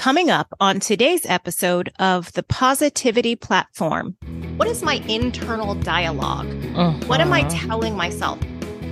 [0.00, 4.16] Coming up on today's episode of the Positivity Platform.
[4.56, 6.46] What is my internal dialog
[7.06, 7.50] What am I Uh-huh.
[7.68, 8.38] telling myself?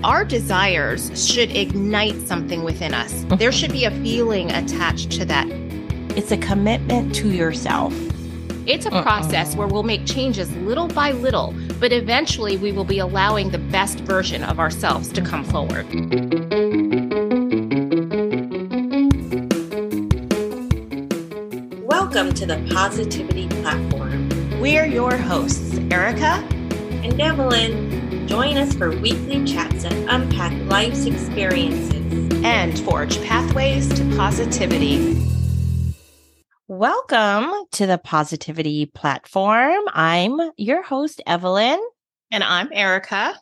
[0.05, 3.25] Our desires should ignite something within us.
[3.39, 5.47] There should be a feeling attached to that.
[6.15, 7.95] It's a commitment to yourself.
[8.67, 12.99] It's a process where we'll make changes little by little, but eventually we will be
[12.99, 15.87] allowing the best version of ourselves to come forward.
[22.19, 24.29] Welcome to the Positivity Platform.
[24.61, 26.45] We're your hosts, Erica.
[27.05, 31.95] And Evelyn, join us for weekly chats that unpack life's experiences.
[32.45, 35.17] and forge pathways to positivity.
[36.67, 39.85] Welcome to the Positivity Platform.
[39.93, 41.81] I'm your host, Evelyn,
[42.33, 43.41] And I'm Erica.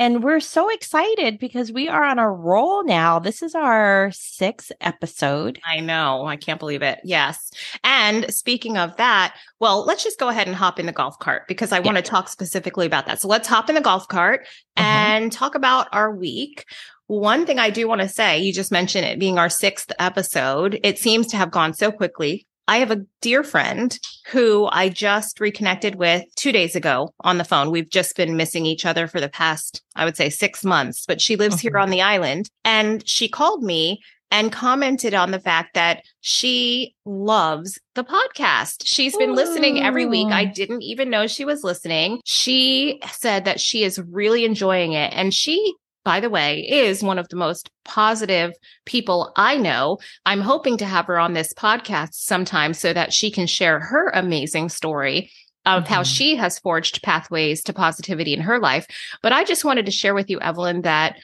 [0.00, 3.18] And we're so excited because we are on a roll now.
[3.18, 5.60] This is our sixth episode.
[5.64, 6.24] I know.
[6.26, 7.00] I can't believe it.
[7.04, 7.50] Yes.
[7.84, 11.46] And speaking of that, well, let's just go ahead and hop in the golf cart
[11.46, 13.20] because I want to talk specifically about that.
[13.20, 14.46] So let's hop in the golf cart
[14.78, 14.82] Mhm.
[14.82, 16.64] and talk about our week.
[17.06, 20.80] One thing I do want to say, you just mentioned it being our sixth episode.
[20.82, 22.46] It seems to have gone so quickly.
[22.70, 27.42] I have a dear friend who I just reconnected with two days ago on the
[27.44, 27.72] phone.
[27.72, 31.20] We've just been missing each other for the past, I would say six months, but
[31.20, 31.82] she lives here Mhm.
[31.82, 37.76] on the island and she called me and commented on the fact that she loves
[37.96, 38.82] the podcast.
[38.84, 40.28] She's been listening every week.
[40.28, 42.20] I didn't even know she was listening.
[42.24, 45.12] She said that she is really enjoying it.
[45.12, 48.52] And she, by the way, is one of the most positive
[48.86, 49.98] people I know.
[50.24, 54.10] I'm hoping to have her on this podcast sometime so that she can share her
[54.10, 55.30] amazing story
[55.66, 56.16] of how Mhm.
[56.16, 58.86] she has forged pathways to positivity in her life.
[59.22, 61.16] But I just wanted to share with you, Evelyn, that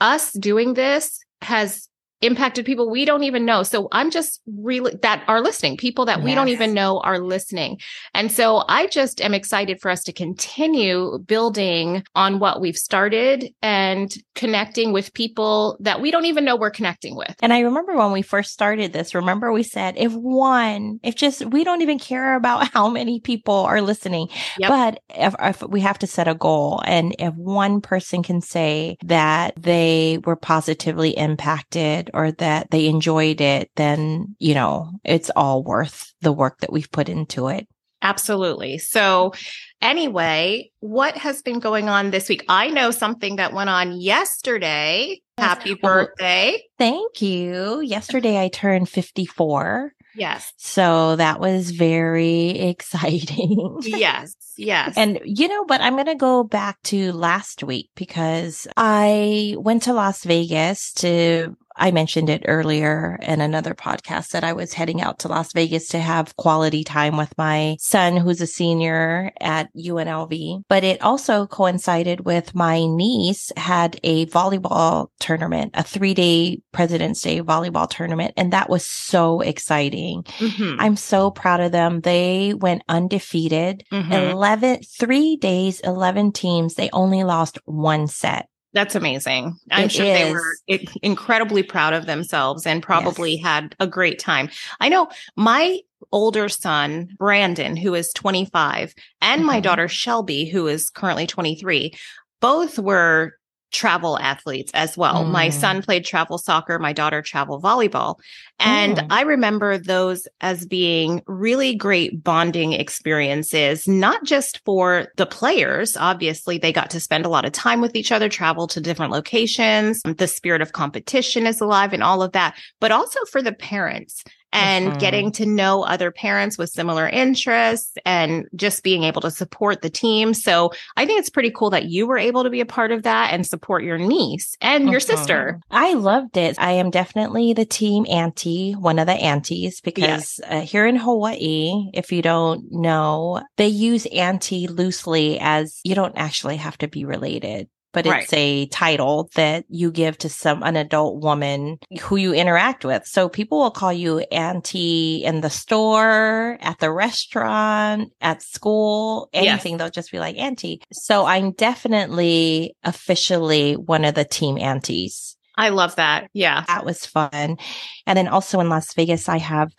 [0.00, 1.88] us doing this has
[2.22, 3.62] impacted people we don't even know.
[3.64, 7.78] So I'm just really that are listening, people that we don't even know are listening.
[8.14, 13.52] And so I just am excited for us to continue building on what we've started
[13.60, 17.34] and connecting with people that we don't even know we're connecting with.
[17.40, 21.44] And I remember when we first started this, remember we said, if one, if just,
[21.46, 24.28] we don't even care about how many people are listening,
[24.58, 24.68] Yep.
[24.68, 28.96] but if, if we have to set a goal and if one person can say
[29.04, 35.62] that they were positively impacted or that they enjoyed it, then, you know, it's all
[35.62, 37.66] worth the work that we've put into it.
[38.02, 38.78] Absolutely.
[38.78, 39.32] So,
[39.80, 42.44] anyway, what has been going on this week?
[42.48, 45.20] I know something that went on yesterday.
[45.38, 45.46] Yes.
[45.46, 46.62] Happy oh, Well, birthday.
[46.78, 47.80] Thank you.
[47.80, 49.92] Yesterday I turned 54.
[50.14, 50.52] Yes.
[50.58, 53.78] So that was very exciting.
[53.82, 54.34] Yes.
[54.56, 54.94] Yes.
[54.96, 59.84] And you know, but I'm going to go back to last week because I went
[59.84, 65.00] to Las Vegas to, I mentioned it earlier in another podcast that I was heading
[65.00, 69.68] out to Las Vegas to have quality time with my son, who's a senior at
[69.74, 70.62] UNLV.
[70.68, 77.20] But it also coincided with my niece had a volleyball tournament, a three day President's
[77.22, 78.34] Day volleyball tournament.
[78.36, 80.22] And that was so exciting.
[80.38, 80.76] Mhm.
[80.78, 82.00] I'm so proud of them.
[82.00, 83.84] They went undefeated.
[83.92, 84.30] Mhm.
[84.32, 86.74] 11, three days, 11 teams.
[86.74, 88.48] They only lost one set.
[88.74, 89.56] That's amazing.
[89.70, 90.54] I'm It sure they were
[91.02, 94.48] incredibly proud of themselves and probably had a great time.
[94.80, 99.62] I know my older son, Brandon, who is 25, and my Mhm.
[99.62, 101.92] daughter, Shelby, who is currently 23,
[102.40, 103.34] both were
[103.72, 105.24] travel athletes as well.
[105.24, 105.52] My Mm.
[105.52, 108.16] son played travel soccer, my daughter travel volleyball.
[108.60, 109.06] And Mm.
[109.10, 115.96] I remember those as being really great bonding experiences, not just for the players.
[115.96, 119.12] Obviously, they got to spend a lot of time with each other, travel to different
[119.12, 120.02] locations.
[120.04, 124.22] The spirit of competition is alive and all of that, but also for the parents
[124.52, 124.98] and Mhm.
[124.98, 129.90] getting to know other parents with similar interests and just being able to support the
[129.90, 130.34] team.
[130.34, 133.02] So I think it's pretty cool that you were able to be a part of
[133.04, 135.06] that and support your niece and your Mhm.
[135.06, 135.60] sister.
[135.70, 136.56] I loved it.
[136.58, 141.90] I am definitely the team auntie, one of the aunties, because uh, here in Hawaii,
[141.94, 147.04] if you don't know, they use auntie loosely as you don't actually have to be
[147.04, 147.68] related.
[147.92, 148.22] But Right.
[148.22, 153.06] it's a title that you give to some an adult woman who you interact with.
[153.06, 159.44] So people will call you auntie in the store, at the restaurant, at school, Yes.
[159.46, 159.76] anything.
[159.76, 160.80] They'll just be like auntie.
[160.92, 166.30] So I'm definitely officially one of the team aunties I love that.
[166.32, 166.64] Yeah.
[166.66, 167.58] that was fun.
[168.06, 169.70] And then also in Las Vegas, I have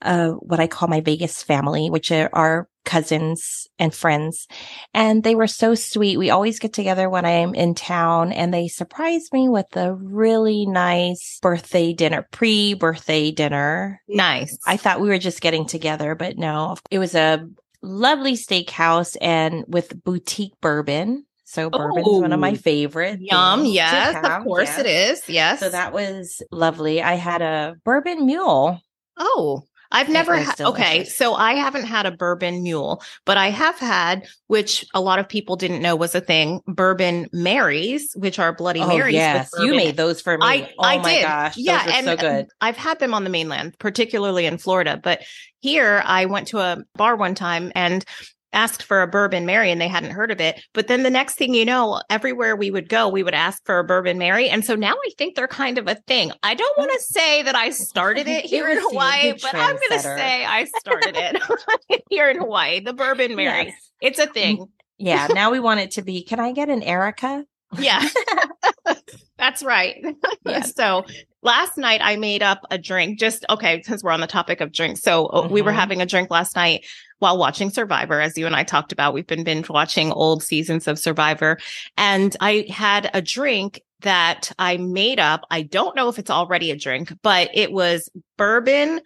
[0.00, 4.46] uh, what I call my Vegas family, which are, are cousins and friends
[4.94, 6.18] and they were so sweet.
[6.18, 10.66] We always get together when I'm in town and they surprised me with a really
[10.66, 14.00] nice birthday dinner, pre birthday dinner.
[14.08, 14.58] Nice.
[14.66, 17.48] I thought we were just getting together, but no, it was a
[17.82, 21.26] lovely steakhouse and with boutique bourbon.
[21.44, 23.20] So bourbon is one of my favorite.
[23.20, 23.66] Yum.
[23.66, 24.16] Yes.
[24.24, 24.78] Of course yes.
[24.78, 25.28] it is.
[25.28, 25.60] Yes.
[25.60, 27.02] So that was lovely.
[27.02, 28.80] I had a bourbon mule.
[29.18, 29.62] Oh,
[29.92, 30.60] I've never had.
[30.60, 35.18] Okay, so I haven't had a bourbon mule, but I have had, which a lot
[35.18, 39.14] of people didn't know was a thing, bourbon Marys, which are Bloody Oh Marys.
[39.14, 40.44] yes, you made those for me.
[40.44, 41.22] I, oh I my did.
[41.22, 42.44] gosh, yeah, and so good.
[42.46, 44.98] Uh, I've had them on the mainland, particularly in Florida.
[45.02, 45.22] But
[45.60, 48.04] here, I went to a bar one time and
[48.52, 50.62] asked for a bourbon Mary, and they hadn't heard of it.
[50.74, 53.78] But then the next thing you know, everywhere we would go, we would ask for
[53.78, 56.32] a bourbon Mary, and so now I think they're kind of a thing.
[56.42, 59.90] I don't want to say that I started it here in Hawaii, but I'm going
[59.92, 62.80] to say I started it here in Hawaii.
[62.80, 63.90] The bourbon Mary, Yes.
[64.00, 64.66] it's a thing.
[64.98, 66.22] Yeah, now we want it to be.
[66.22, 67.44] Can I get an Erica?
[67.78, 68.06] Yeah.
[69.38, 69.96] That's right.
[70.46, 70.74] Yes.
[70.74, 71.04] so
[71.42, 74.70] last night I made up a drink just okay, since we're on the topic of
[74.72, 75.00] drinks.
[75.02, 75.76] So uh, we were Mhm.
[75.76, 76.84] having a drink last night
[77.22, 79.14] while watching Survivor, as you and I talked about.
[79.14, 81.56] We've been binge watching old seasons of Survivor.
[81.96, 85.42] And I had a drink that I made up.
[85.48, 89.02] I don't know if it's already a drink, but it was bourbon,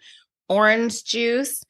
[0.49, 1.63] orange juice,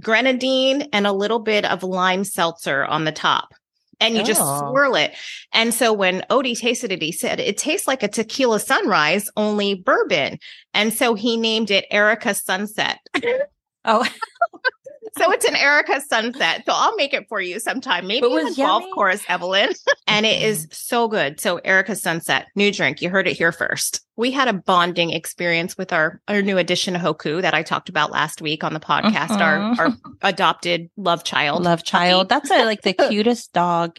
[0.00, 3.54] grenadine, and a little bit of lime seltzer on the top.
[4.00, 4.70] And you just Oh.
[4.72, 5.14] swirl it.
[5.52, 9.74] And so when Odie tasted it, he said, it tastes like a tequila sunrise, only
[9.74, 10.40] bourbon.
[10.74, 12.98] And so he named it Erica Sunset.
[13.84, 14.04] Oh,
[15.16, 16.62] so it's an Erica Sunset.
[16.66, 18.06] So I'll make it for you sometime.
[18.06, 19.70] Maybe was golf course, Evelyn.
[20.06, 21.40] and it is so good.
[21.40, 23.00] So Erica Sunset, new drink.
[23.02, 24.00] You heard it here first.
[24.16, 28.10] We had a bonding experience with our, our new addition Hoku that I talked about
[28.10, 29.40] last week on the podcast, Mhm.
[29.78, 31.62] our, our adopted love child.
[31.64, 32.28] love child.
[32.30, 33.98] That's a, like the cutest dog.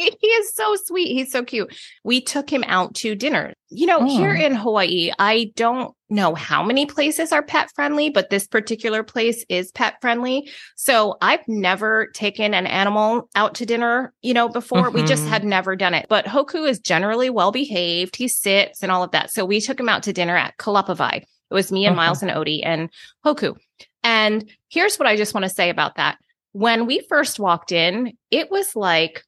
[0.20, 1.08] he is so sweet.
[1.12, 1.74] He's so cute.
[2.04, 3.54] We took him out to dinner.
[3.68, 4.42] You know, here Mm.
[4.46, 9.44] in Hawaii, I don't know how many places are pet friendly, but this particular place
[9.48, 10.50] is pet friendly.
[10.76, 14.90] So I've never taken an animal out to dinner, you know, before.
[14.90, 15.28] We just Mhm.
[15.28, 16.06] had never done it.
[16.08, 18.16] But Hoku is generally well behaved.
[18.16, 19.30] He sits and all of that.
[19.30, 21.18] So we took him out to dinner at Kalapawai.
[21.18, 21.98] It was me and Mhm.
[21.98, 22.88] Miles and Odie and
[23.24, 23.56] Hoku.
[24.02, 26.18] And here's what I just want to say about that.
[26.52, 29.22] When we first walked in, it was like,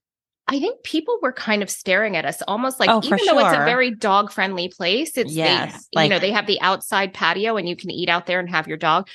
[0.53, 3.57] I think people were kind of staring at us almost like, Oh, even though it's
[3.57, 7.57] a very dog friendly place, it's, Yes, they, you know, they have the outside patio
[7.57, 9.09] and you can eat out there and have your dog.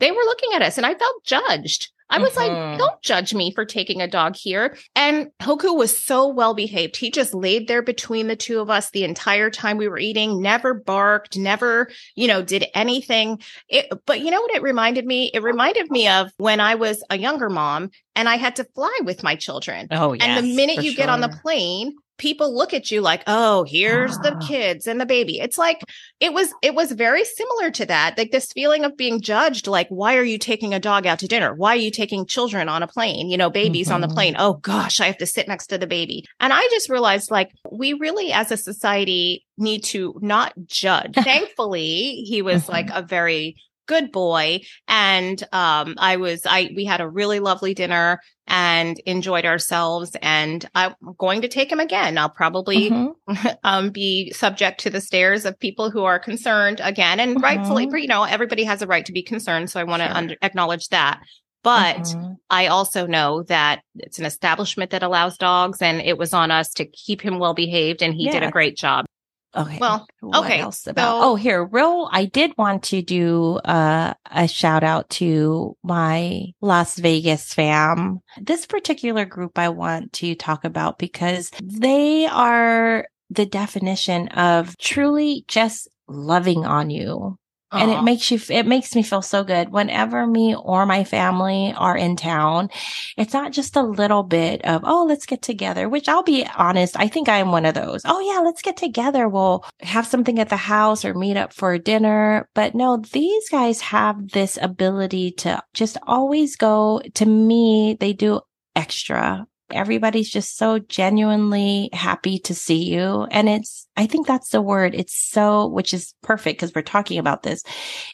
[0.00, 1.90] They were looking at us and I felt judged.
[2.14, 2.78] I was like, mm-hmm.
[2.78, 4.76] don't judge me for taking a dog here.
[4.94, 6.96] And Hoku was so well behaved.
[6.96, 10.40] He just laid there between the two of us the entire time we were eating,
[10.40, 13.40] never barked, never, you know, did anything.
[13.68, 15.30] It, but you know what it reminded me?
[15.34, 18.96] It reminded me of when I was a younger mom and I had to fly
[19.02, 19.88] with my children.
[19.90, 20.22] Oh, yes.
[20.24, 24.18] and the minute you get on the plane, people look at you like, "Oh, here's
[24.18, 24.46] the Ah.
[24.46, 25.80] kids and the baby." It's like
[26.20, 28.16] it was it was very similar to that.
[28.16, 31.28] Like this feeling of being judged like, "Why are you taking a dog out to
[31.28, 31.54] dinner?
[31.54, 33.30] Why are you taking children on a plane?
[33.30, 34.14] You know, babies on the Mhm.
[34.14, 34.36] plane.
[34.38, 37.50] Oh gosh, I have to sit next to the baby." And I just realized like
[37.70, 41.14] we really as a society need to not judge.
[41.14, 43.56] Thankfully, he was like a very
[43.86, 49.44] good boy and um I was I we had a really lovely dinner and enjoyed
[49.46, 52.18] ourselves and I'm going to take him again.
[52.18, 53.14] I'll probably Mhm.
[53.64, 58.02] um be subject to the stares of people who are concerned again and rightfully Mhm.
[58.02, 60.16] you know everybody has a right to be concerned so I want to Sure.
[60.16, 61.20] under- acknowledge that.
[61.62, 62.36] But Mhm.
[62.50, 66.68] I also know that it's an establishment that allows dogs and it was on us
[66.74, 69.06] to keep him well behaved and he did a great job.
[69.56, 69.78] Okay.
[69.80, 71.20] Well, what okay, else about?
[71.20, 72.08] so- oh, here, real.
[72.10, 78.20] I did want to do uh, a shout out to my Las Vegas fam.
[78.40, 85.44] This particular group I want to talk about because they are the definition of truly
[85.48, 87.38] just loving on you.
[87.80, 91.74] And it makes you, it makes me feel so good whenever me or my family
[91.76, 92.70] are in town.
[93.16, 96.98] It's not just a little bit of, oh, let's get together, which I'll be honest.
[96.98, 98.02] I think I'm one of those.
[98.04, 99.28] Oh yeah, let's get together.
[99.28, 102.48] We'll have something at the house or meet up for dinner.
[102.54, 107.96] But no, these guys have this ability to just always go to me.
[107.98, 108.40] They do
[108.76, 109.46] extra.
[109.70, 113.26] Everybody's just so genuinely happy to see you.
[113.30, 114.94] And it's, I think that's the word.
[114.94, 117.62] It's so, which is perfect because we're talking about this.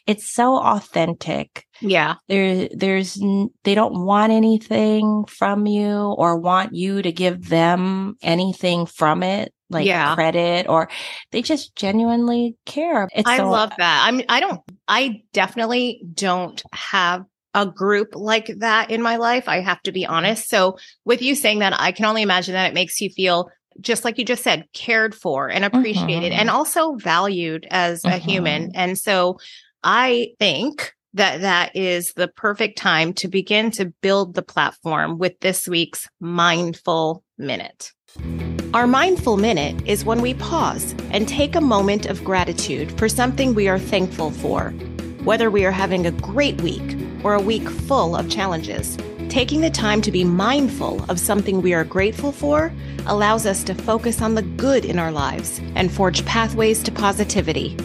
[0.07, 1.65] It's so authentic.
[1.81, 2.15] yeah.
[2.27, 3.15] There, there's,
[3.63, 9.53] they don't want anything from you or want you to give them anything from it,
[9.69, 10.15] like Yeah.
[10.15, 10.89] credit, or
[11.31, 13.09] they just genuinely care.
[13.13, 14.03] It's I so- love that.
[14.07, 19.47] I'm I don't I definitely don't have a group like that in my life.
[19.47, 20.13] I have to be Mm-hmm.
[20.13, 20.49] honest.
[20.49, 24.03] So with you saying that, I can only imagine that it makes you feel just
[24.03, 26.37] like you just said, cared for and appreciated Mhm.
[26.37, 28.19] and also valued as a Mhm.
[28.19, 28.71] human.
[28.75, 29.39] And so
[29.83, 35.39] I think that that is the perfect time to begin to build the platform with
[35.39, 37.91] this week's mindful minute.
[38.73, 43.53] Our mindful minute is when we pause and take a moment of gratitude for something
[43.53, 44.69] we are thankful for.
[45.23, 48.97] Whether we are having a great week or a week full of challenges,
[49.29, 52.71] taking the time to be mindful of something we are grateful for
[53.05, 57.77] allows us to focus on the good in our lives and forge pathways to positivity.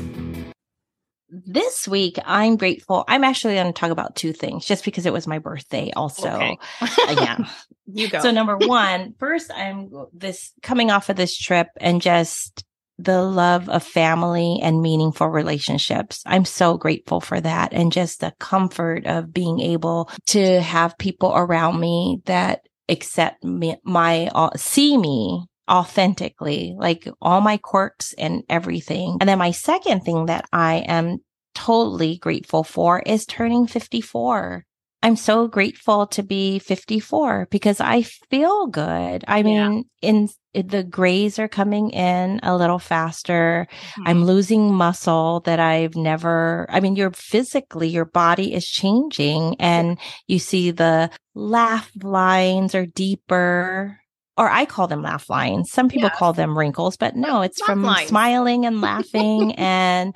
[1.29, 3.05] This week, I'm grateful.
[3.09, 6.29] I'm actually going to talk about two things just because it was my birthday, also.
[6.29, 6.59] Okay.
[6.81, 6.87] Uh,
[7.19, 7.49] yeah.
[7.89, 8.19] You go.
[8.21, 12.65] So, number one, first, I'm this coming off of this trip and just
[12.99, 16.23] the love of family and meaningful relationships.
[16.27, 17.73] I'm so grateful for that.
[17.73, 23.77] And just the comfort of being able to have people around me that accept me,
[23.85, 29.19] my, uh, see me authentically, like all my quirks and everything.
[29.21, 31.19] And then my second thing that I am
[31.55, 34.65] totally grateful for is turning 54.
[35.03, 39.25] I'm so grateful to be 54 because I feel good.
[39.29, 39.69] I Yeah.
[39.69, 43.69] mean, in the grays are coming in a little faster.
[43.71, 44.03] Mm-hmm.
[44.09, 49.99] I'm losing muscle that I've never, I mean, you're physically, your body is changing and
[50.27, 54.01] you see the laugh lines are deeper.
[54.39, 55.71] Or I call them laugh lines.
[55.71, 56.19] Some people Yes.
[56.19, 58.09] call them wrinkles, but no, it's Laugh from lines.
[58.09, 59.53] smiling and laughing.
[59.59, 60.15] and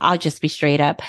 [0.00, 1.02] I'll just be straight up.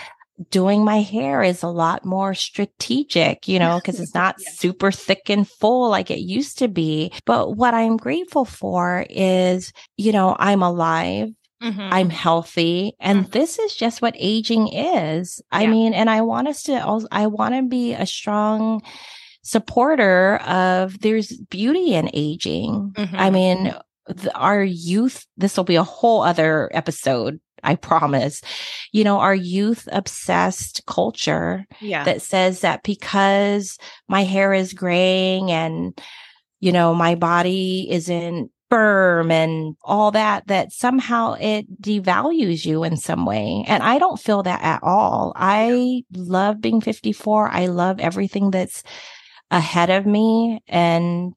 [0.50, 4.58] Doing my hair is a lot more strategic, you know, because it's not Yes.
[4.58, 7.12] super thick and full like it used to be.
[7.26, 11.30] But what I'm grateful for is, you know, I'm alive.
[11.62, 11.90] Mhm.
[11.92, 12.94] I'm healthy.
[13.00, 13.32] And Mhm.
[13.32, 15.42] this is just what aging is.
[15.52, 18.82] I mean, and I want us to, I want to be a strong
[19.44, 22.94] supporter of there's beauty in aging.
[22.98, 23.34] I Mhm.
[23.34, 23.74] mean,
[24.08, 27.40] the, our youth, this will be a whole other episode.
[27.64, 28.42] I promise.
[28.92, 32.04] You know, our youth obsessed culture yeah.
[32.04, 33.78] that says that because
[34.08, 36.00] my hair is graying and,
[36.60, 42.96] you know, my body isn't firm and all that, that somehow it devalues you in
[42.96, 43.66] some way.
[43.68, 45.34] And I don't feel that at all.
[45.36, 47.50] I love being 54.
[47.50, 48.82] I love everything that's
[49.52, 50.64] ahead of me.
[50.70, 51.34] And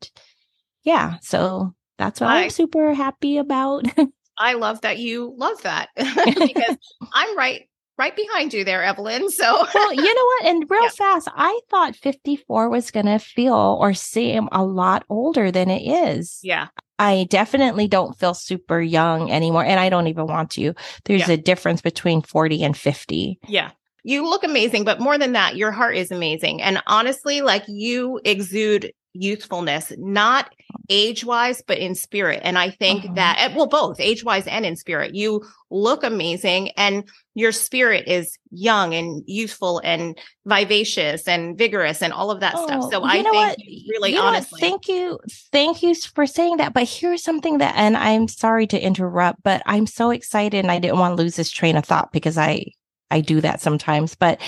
[0.84, 3.86] yeah, so that's what I- I'm super happy about.
[4.38, 6.76] I love that you love that because
[7.12, 9.30] I'm right right behind you there, Evelyn.
[9.30, 10.44] So well, you know what?
[10.46, 10.88] And real Yeah.
[10.90, 15.82] fast, I thought 54 was going to feel or seem a lot older than it
[15.82, 16.40] is.
[16.42, 16.68] yeah.
[16.98, 19.64] I definitely don't feel super young anymore.
[19.64, 20.74] And I don't even want to.
[21.04, 21.34] There's Yeah.
[21.34, 23.38] a difference between 40 and 50.
[23.48, 23.70] Yeah.
[24.04, 26.62] You look amazing, but more than that, your heart is amazing.
[26.62, 30.52] And honestly, like you exude youthfulness, not
[30.88, 32.40] age wise, but in spirit.
[32.44, 33.14] And I think Uh-huh.
[33.14, 38.06] that, eh, well, both age wise and in spirit, you look amazing and your spirit
[38.06, 42.82] is young and youthful and vivacious and vigorous and all of that stuff.
[42.84, 43.58] Oh, So you I know think what?
[43.88, 45.18] really You honestly, Thank you.
[45.52, 46.74] Thank you for saying that.
[46.74, 50.78] But here's something that, and I'm sorry to interrupt, but I'm so excited and I
[50.78, 52.66] didn't want to lose this train of thought because I,
[53.14, 54.16] I do that sometimes.
[54.16, 54.40] But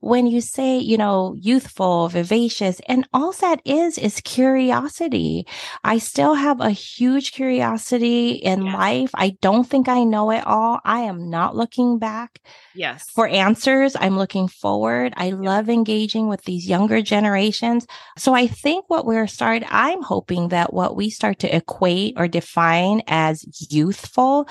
[0.00, 5.46] when you say, you know, youthful, vivacious, and all that is, is curiosity.
[5.84, 8.74] I still have a huge curiosity in Yes.
[8.74, 9.10] life.
[9.14, 10.80] I don't think I know it all.
[10.84, 12.40] I am not looking back
[12.74, 13.04] yes.
[13.10, 13.94] for answers.
[14.00, 15.12] I'm looking forward.
[15.16, 17.86] I love engaging with these younger generations.
[18.16, 22.26] So I think what we're starting, I'm hoping that what we start to equate or
[22.28, 24.48] define as youthful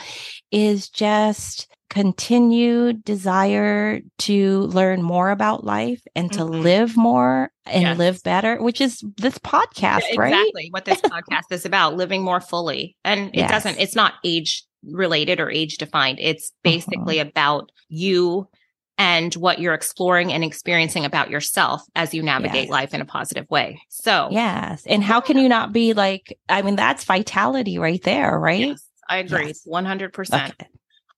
[0.51, 6.63] is just continued desire to learn more about life and to Mhm.
[6.63, 7.97] live more and Yes.
[7.97, 10.33] live better, which is this podcast, Yeah, right?
[10.33, 12.95] Exactly what this podcast is about, living more fully.
[13.05, 13.51] And it Yes.
[13.51, 16.17] doesn't, it's not age related or age defined.
[16.19, 16.69] It's Mm-hmm.
[16.71, 18.47] basically about you
[18.97, 22.69] and what you're exploring and experiencing about yourself as you navigate Yes.
[22.69, 23.79] life in a positive way.
[23.89, 24.83] So, Yes.
[24.87, 28.67] And how can you not be like, I mean, that's vitality right there, right?
[28.69, 29.47] yes, I agree.
[29.47, 29.61] Yes.
[29.65, 30.53] 100%.
[30.59, 30.67] Okay.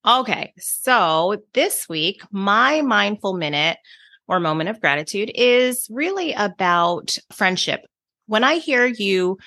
[0.06, 0.54] Okay.
[0.60, 3.78] So this week, my mindful minute
[4.28, 7.82] or moment of gratitude is really about friendship.
[8.28, 9.38] When I hear you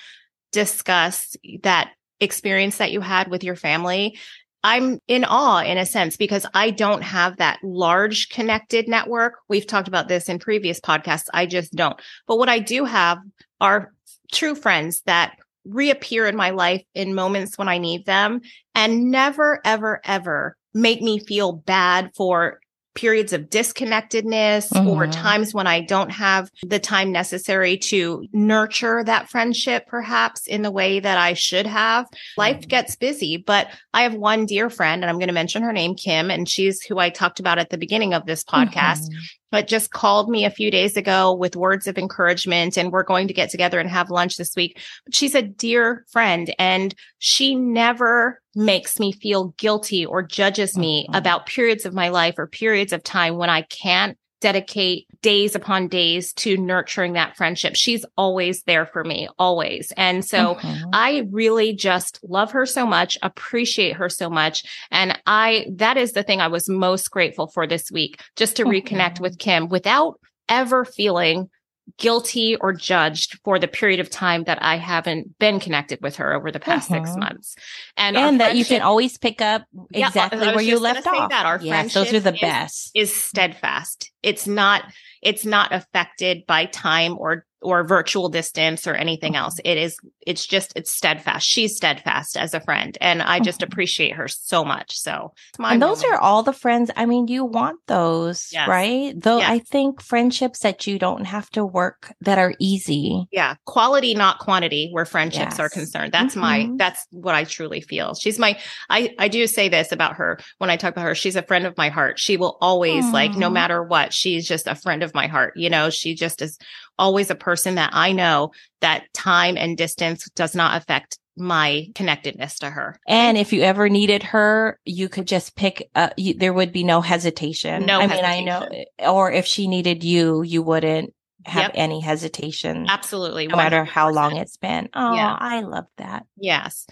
[0.51, 4.17] discuss that experience that you had with your family,
[4.61, 9.35] I'm in awe in a sense because I don't have that large connected network.
[9.47, 11.27] We've talked about this in previous podcasts.
[11.33, 11.99] I just don't.
[12.27, 13.19] But what I do have
[13.61, 13.93] are
[14.33, 18.41] true friends that reappear in my life in moments when I need them
[18.75, 22.59] and never, ever, ever make me feel bad for
[22.95, 25.11] periods of disconnectedness or Mhm.
[25.11, 30.71] times when I don't have the time necessary to nurture that friendship, perhaps in the
[30.71, 32.07] way that I should have.
[32.35, 35.71] Life gets busy, but I have one dear friend, and I'm going to mention her
[35.71, 39.15] name, Kim, and she's who I talked about at the beginning of this podcast Mhm.
[39.51, 43.27] But just called me a few days ago with words of encouragement and we're going
[43.27, 44.79] to get together and have lunch this week.
[45.05, 51.07] But she's a dear friend and she never makes me feel guilty or judges me
[51.09, 51.17] Mhm.
[51.17, 55.87] about periods of my life or periods of time when I can't dedicate days upon
[55.87, 57.75] days to nurturing that friendship.
[57.75, 59.91] She's always there for me, always.
[59.97, 60.57] And so.
[60.93, 64.63] I really just love her so much, appreciate her so much.
[64.91, 68.65] And I, that is the thing I was most grateful for this week, just to
[68.65, 71.49] reconnect with Kim without ever feeling
[71.97, 76.33] guilty or judged for the period of time that I haven't been connected with her
[76.33, 77.19] over the past six Mhm.
[77.19, 77.55] months.
[77.97, 81.29] And, and that you can always pick up exactly was where you left off.
[81.29, 81.45] that.
[81.45, 82.91] Our yes, those are the is- best.
[82.93, 84.11] is steadfast.
[84.23, 84.83] It's not,
[85.21, 89.43] it's not affected by time or or virtual distance or anything Mm-hmm.
[89.43, 89.59] else.
[89.65, 91.45] It is, it's just, it's steadfast.
[91.47, 92.97] She's steadfast as a friend.
[93.01, 93.67] And I just Mhm.
[93.67, 94.97] appreciate her so much.
[94.97, 96.21] So it's my and those moment.
[96.21, 96.89] are all the friends.
[96.95, 98.67] I mean, you want those, Yes.
[98.67, 99.13] right?
[99.15, 99.49] Though Yes.
[99.49, 103.25] I think friendships that you don't have to work that are easy.
[103.31, 106.11] yeah, quality, not quantity, where friendships are concerned.
[106.13, 106.77] That's my, Mhm.
[106.77, 108.13] that's what I truly feel.
[108.15, 108.57] She's my,
[108.89, 111.15] I, I do say this about her when I talk about her.
[111.15, 112.19] She's a friend of my heart.
[112.19, 115.53] She will always like, no matter what, she's just a friend of my heart.
[115.57, 116.57] You know, she just is
[116.99, 118.51] always a person that I know
[118.81, 122.99] that time and distance does not affect my connectedness to her.
[123.07, 126.83] And if you ever needed her, you could just pick up, you, there would be
[126.83, 127.85] no hesitation.
[127.85, 128.67] No I mean, I know,
[128.99, 131.13] or if she needed you, you wouldn't
[131.45, 131.71] have Yep.
[131.75, 133.47] any hesitation, Absolutely.
[133.47, 134.89] no matter how long it's been.
[134.93, 135.35] Oh, Yeah.
[135.39, 136.25] I love that.
[136.37, 136.85] Yes.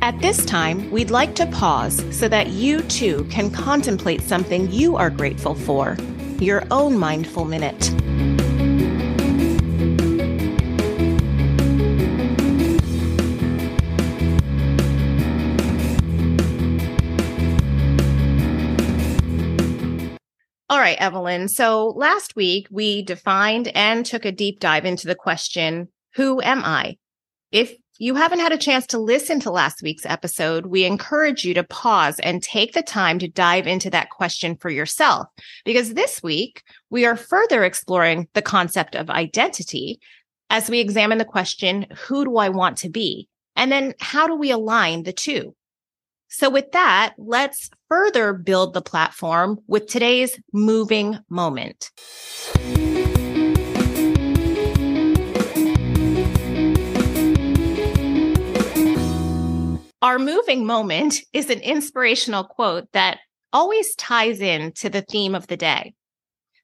[0.00, 4.96] At this time, we'd like to pause so that you too can contemplate something you
[4.96, 5.96] are grateful for,
[6.40, 7.92] your own mindful minute.
[20.82, 21.46] Right, Evelyn.
[21.46, 25.86] So last week we defined and took a deep dive into the question,
[26.16, 26.96] who am I?
[27.52, 31.54] If you haven't had a chance to listen to last week's episode, we encourage you
[31.54, 35.28] to pause and take the time to dive into that question for yourself.
[35.64, 40.00] Because this week we are further exploring the concept of identity
[40.50, 43.28] as we examine the question, who do I want to be?
[43.54, 45.54] And then how do we align the two?
[46.34, 51.90] So with that, let's further build the platform with today's moving moment.
[60.00, 63.18] Our moving moment is an inspirational quote that
[63.52, 65.92] always ties in to the theme of the day.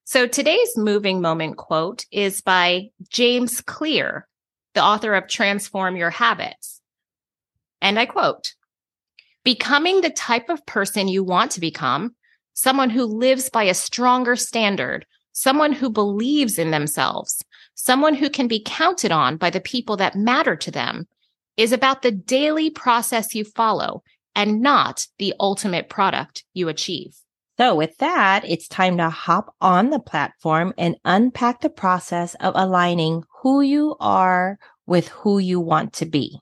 [0.05, 4.27] So today's moving moment quote is by James Clear,
[4.73, 6.81] the author of Transform Your Habits.
[7.83, 8.55] And I quote,
[9.49, 12.15] becoming the type of person you want to become,
[12.53, 17.43] someone who lives by a stronger standard, someone who believes in themselves,
[17.75, 21.09] someone who can be counted on by the people that matter to them,
[21.57, 24.03] is about the daily process you follow
[24.35, 27.17] and not the ultimate product you achieve.
[27.57, 32.53] So with that, it's time to hop on the platform and unpack the process of
[32.55, 36.39] aligning who you are with who you want to be.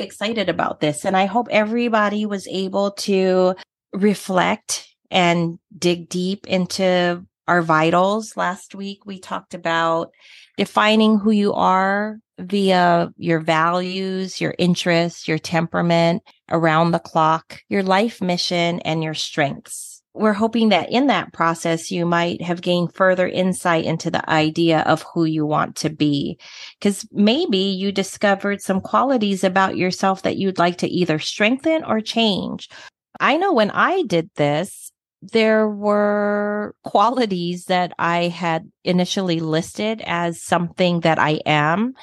[0.00, 3.54] Excited about this and I hope everybody was able to
[3.92, 8.36] reflect and dig deep into our vitals.
[8.36, 10.12] Last week we talked about
[10.56, 17.82] defining who you are via your values, your interests, your temperament, around the clock, your
[17.82, 19.89] life mission, and your strengths.
[20.12, 24.80] We're hoping that in that process, you might have gained further insight into the idea
[24.80, 26.38] of who you want to be.
[26.78, 32.00] Because maybe you discovered some qualities about yourself that you'd like to either strengthen or
[32.00, 32.68] change.
[33.20, 34.90] I know when I did this,
[35.22, 41.94] there were qualities that I had initially listed as something that I am.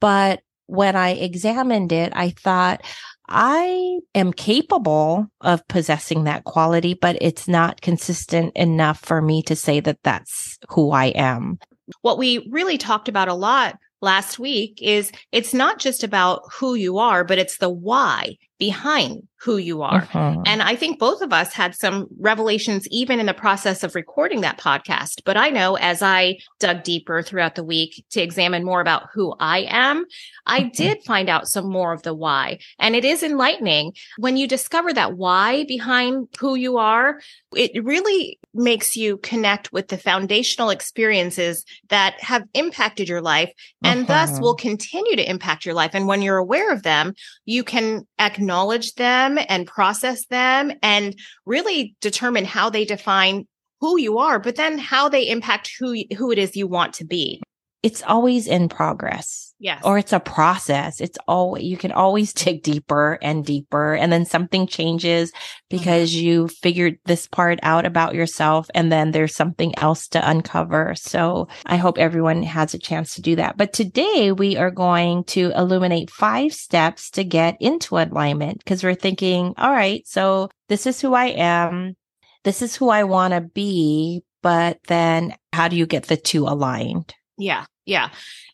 [0.00, 2.82] But when I examined it, I thought,
[3.28, 9.56] I am capable of possessing that quality, but it's not consistent enough for me to
[9.56, 11.58] say that that's who I am.
[12.02, 16.74] What we really talked about a lot last week is it's not just about who
[16.74, 20.02] you are, but it's the why behind who you are.
[20.02, 20.44] Mhm.
[20.46, 24.42] And I think both of us had some revelations even in the process of recording
[24.42, 25.22] that podcast.
[25.24, 29.34] But I know as I dug deeper throughout the week to examine more about who
[29.40, 30.04] I am,
[30.46, 30.72] I Mhm.
[30.74, 32.58] did find out some more of the why.
[32.78, 37.20] And it is enlightening when you discover that why behind who you are.
[37.54, 43.50] It really makes you connect with the foundational experiences that have impacted your life
[43.82, 44.40] and thus Mhm.
[44.42, 45.92] will continue to impact your life.
[45.94, 51.96] And when you're aware of them, you can acknowledge them and process them and really
[52.00, 53.46] determine how they define
[53.80, 57.04] who you are, but then how they impact who, who it is you want to
[57.04, 57.42] be.
[57.82, 59.51] It's always in progress.
[59.62, 59.80] Yes.
[59.84, 61.00] or it's a process.
[61.00, 63.94] It's all you can always dig deeper and deeper.
[63.94, 65.76] And then something changes mm-hmm.
[65.76, 68.68] because you figured this part out about yourself.
[68.74, 70.96] And then there's something else to uncover.
[70.96, 73.56] So I hope everyone has a chance to do that.
[73.56, 78.96] But today we are going to illuminate five steps to get into alignment because we're
[78.96, 81.94] thinking, all right, so this is who I am.
[82.42, 84.24] This is who I want to be.
[84.42, 87.14] But then how do you get the two aligned?
[87.38, 87.66] Yeah.
[87.84, 88.10] Yeah.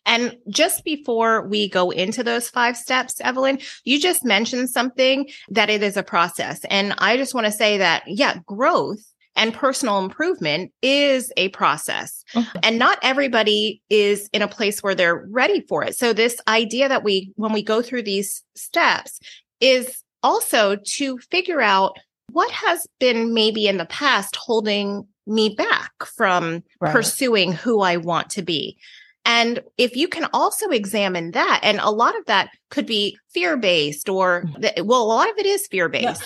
[0.09, 5.69] And just before we go into those five steps, Evelyn, you just mentioned something that
[5.69, 6.61] it is a process.
[6.69, 9.03] And I just want to say that, yeah, growth
[9.35, 12.23] and personal improvement is a process.
[12.33, 12.59] Mhm.
[12.63, 15.95] And not everybody is in a place where they're ready for it.
[15.95, 19.19] So this idea that we, when we go through these steps
[19.61, 21.95] is also to figure out
[22.31, 26.91] what has been maybe in the past holding me back from Right.
[26.91, 28.77] pursuing who I want to be.
[29.25, 33.57] And if you can also examine that, and a lot of that could be fear
[33.57, 34.61] based or, mm-hmm.
[34.61, 36.23] th- well, a lot of it is fear based.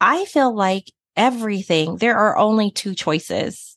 [0.00, 3.76] I feel like everything, there are only two choices.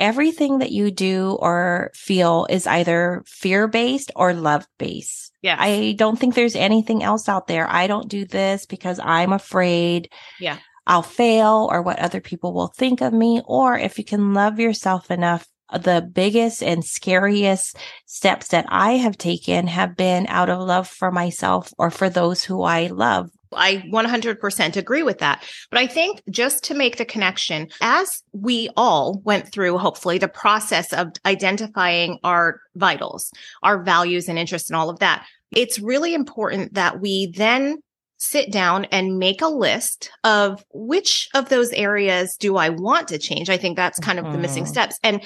[0.00, 5.32] Everything that you do or feel is either fear based or love based.
[5.42, 5.56] Yeah.
[5.58, 7.68] I don't think there's anything else out there.
[7.68, 10.10] I don't do this because I'm afraid.
[10.40, 10.58] Yeah.
[10.86, 13.42] I'll fail or what other people will think of me.
[13.44, 17.76] Or if you can love yourself enough, the biggest and scariest
[18.06, 22.44] steps that I have taken have been out of love for myself or for those
[22.44, 23.30] who I love.
[23.52, 25.42] I 100% agree with that.
[25.70, 30.28] But I think just to make the connection, as we all went through, hopefully, the
[30.28, 33.30] process of identifying our vitals,
[33.62, 37.78] our values and interests and all of that, it's really important that we then
[38.18, 43.18] sit down and make a list of which of those areas do I want to
[43.18, 43.48] change?
[43.48, 44.68] I think that's kind of the missing Mhm.
[44.68, 44.98] steps.
[45.04, 45.22] And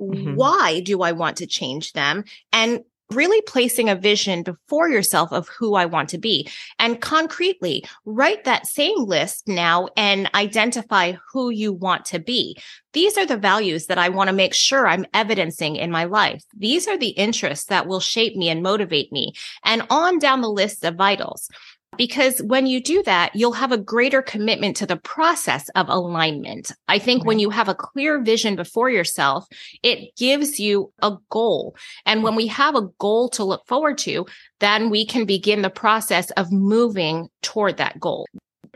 [0.00, 0.34] Mhm.
[0.36, 2.24] why do I want to change them?
[2.52, 2.80] And
[3.10, 6.48] really placing a vision before yourself of who I want to be.
[6.80, 12.56] And concretely, write that same list now and identify who you want to be.
[12.94, 16.42] These are the values that I want to make sure I'm evidencing in my life.
[16.56, 19.34] These are the interests that will shape me and motivate me.
[19.64, 21.48] And on down the list of vitals.
[21.96, 26.72] Because when you do that, you'll have a greater commitment to the process of alignment.
[26.88, 29.46] I think when you have a clear vision before yourself,
[29.82, 31.76] it gives you a goal.
[32.04, 34.26] And when we have a goal to look forward to,
[34.60, 38.26] then we can begin the process of moving toward that goal.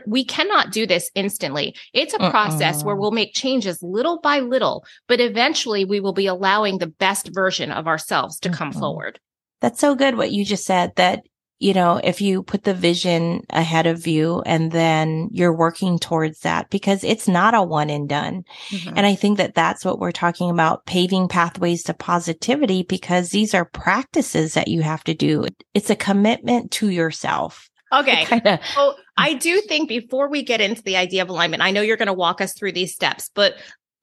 [0.07, 1.75] We cannot do this instantly.
[1.93, 3.01] It's a process where Uh-uh.
[3.01, 7.71] we'll make changes little by little, but eventually we will be allowing the best version
[7.71, 8.79] of ourselves to come Mhm.
[8.79, 9.19] forward.
[9.59, 11.21] That's so good what you just said that,
[11.61, 16.39] you know, if you put the vision ahead of you and then you're working towards
[16.39, 18.43] that because it's not a one and done.
[18.69, 18.93] Mm-hmm.
[18.97, 23.53] And I think that that's what we're talking about paving pathways to positivity because these
[23.53, 25.45] are practices that you have to do.
[25.75, 27.69] It's a commitment to yourself.
[27.93, 28.25] Okay.
[28.25, 31.81] Kinda- So I do think before we get into the idea of alignment, I know
[31.81, 33.53] you're going to walk us through these steps, but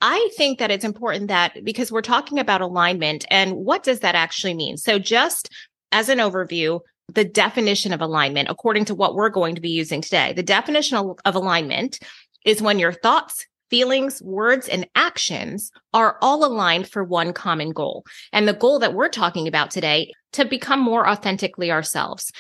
[0.01, 4.15] I think that it's important that because we're talking about alignment and what does that
[4.15, 4.77] actually mean?
[4.77, 5.51] So just
[5.91, 6.79] as an overview,
[7.13, 10.97] the definition of alignment, according to what we're going to be using today, the definition
[10.99, 11.99] of, alignment
[12.45, 18.05] is when your thoughts, feelings, words, and actions are all aligned for one common goal.
[18.33, 22.31] And the goal that we're talking about today to become more authentically ourselves.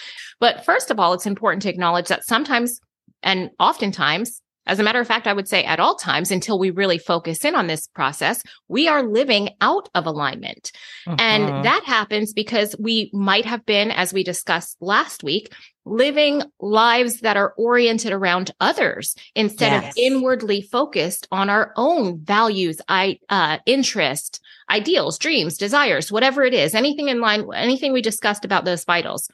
[0.40, 2.80] But first of all, it's important to acknowledge that sometimes
[3.22, 6.70] and oftentimes, as a matter of fact, I would say at all times until we
[6.70, 10.70] really focus in on this process, we are living out of alignment.
[11.06, 11.20] Mhm.
[11.20, 15.52] And that happens because we might have been, as we discussed last week,
[15.86, 19.84] living lives that are oriented around others instead Yes.
[19.86, 26.52] of inwardly focused on our own values, I, uh, interest, ideals, dreams, desires, whatever it
[26.52, 29.30] is, anything in line, anything we discussed about those vitals.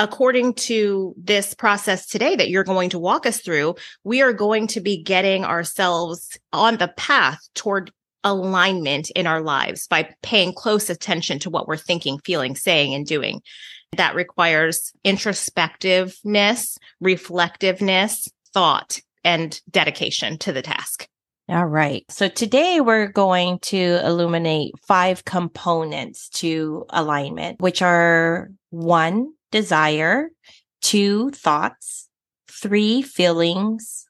[0.00, 4.66] According to this process today that you're going to walk us through, we are going
[4.68, 7.92] to be getting ourselves on the path toward
[8.24, 13.06] alignment in our lives by paying close attention to what we're thinking, feeling, saying, and
[13.06, 13.42] doing.
[13.94, 21.06] that requires introspectiveness, reflectiveness, thought, and dedication to the task.
[21.50, 22.04] All right.
[22.08, 30.30] So today we're going to illuminate five components to alignment, which are one, desire,
[30.80, 32.08] two, thoughts,
[32.50, 34.06] three, feelings,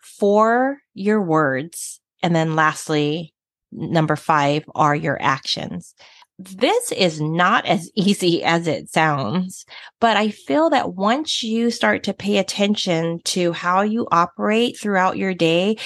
[0.00, 3.34] four, your words, and then lastly,
[3.72, 5.94] number five are your actions.
[6.38, 9.64] This is not as easy as it sounds,
[10.00, 15.16] but I feel that once you start to pay attention to how you operate throughout
[15.16, 15.76] your day,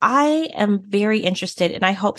[0.00, 2.18] I am very interested and I hope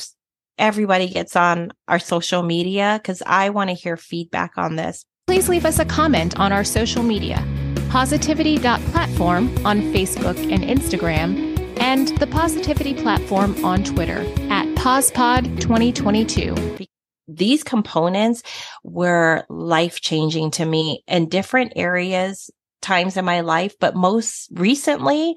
[0.57, 5.05] everybody gets on our social media because I want to hear feedback on this.
[5.27, 7.45] Please leave us a comment on our social media
[7.89, 16.87] positivity.platform on Facebook and Instagram, and the Positivity Platform on Twitter at PosPod2022.
[17.29, 18.43] These components
[18.83, 22.49] were life changing to me in different areas
[22.81, 25.35] times in my life, but most recently,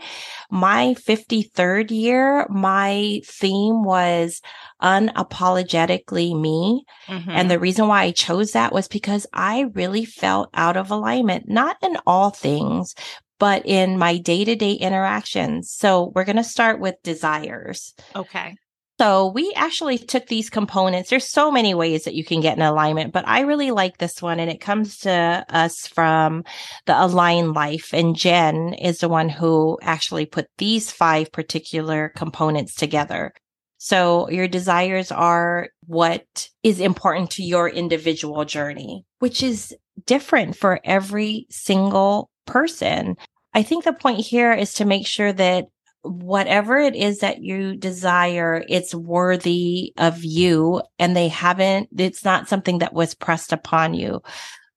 [0.50, 4.40] my 53rd year, my theme was
[4.82, 6.84] unapologetically me.
[7.06, 7.30] Mm-hmm.
[7.30, 11.48] And the reason why I chose that was because I really felt out of alignment,
[11.48, 12.94] not in all things,
[13.38, 15.70] but in my day to day interactions.
[15.70, 17.94] So we're going to start with desires.
[18.14, 18.56] Okay.
[19.00, 21.08] So we actually took these components.
[21.08, 24.20] There's so many ways that you can get an alignment, but I really like this
[24.20, 24.38] one.
[24.38, 26.44] And it comes to us from
[26.84, 27.94] the Align Life.
[27.94, 33.32] And Jen is the one who actually put these five particular components together.
[33.78, 40.78] So your desires are what is important to your individual journey, which is different for
[40.84, 43.16] every single person.
[43.54, 45.68] I think the point here is to make sure that
[46.02, 52.48] whatever it is that you desire, it's worthy of you and they haven't, it's not
[52.48, 54.22] something that was pressed upon you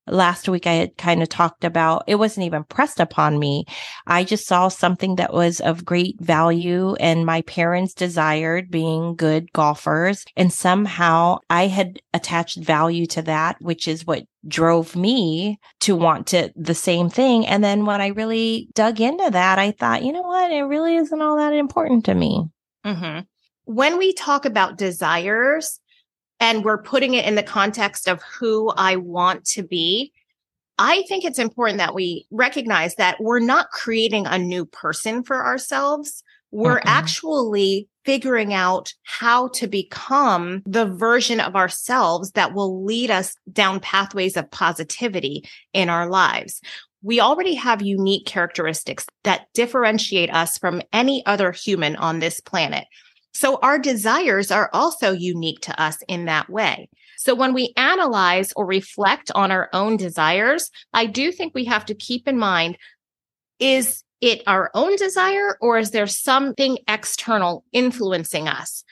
[0.07, 3.65] last week I had kind of talked about it wasn't even pressed upon me.
[4.07, 9.51] I just saw something that was of great value and my parents desired being good
[9.53, 10.25] golfers.
[10.35, 16.27] And somehow I had attached value to that, which is what drove me to want
[16.27, 17.47] to the same thing.
[17.47, 20.51] And then when I really dug into that, I thought, you know what?
[20.51, 22.45] It really isn't all that important to me.
[22.85, 23.21] Mm-hmm.
[23.65, 25.79] When we talk about desires,
[26.43, 30.11] and we're putting it in the context of who I want to be,
[30.77, 35.45] I think it's important that we recognize that we're not creating a new person for
[35.45, 36.21] ourselves.
[36.51, 43.09] We're mm actually figuring out how to become the version of ourselves that will lead
[43.09, 46.59] us down pathways of positivity in our lives.
[47.01, 52.85] We already have unique characteristics that differentiate us from any other human on this planet.
[53.33, 56.89] So our desires are also unique to us in that way.
[57.17, 61.85] So when we analyze or reflect on our own desires, I do think we have
[61.85, 62.77] to keep in mind,
[63.59, 68.83] is it our own desire or is there something external influencing us?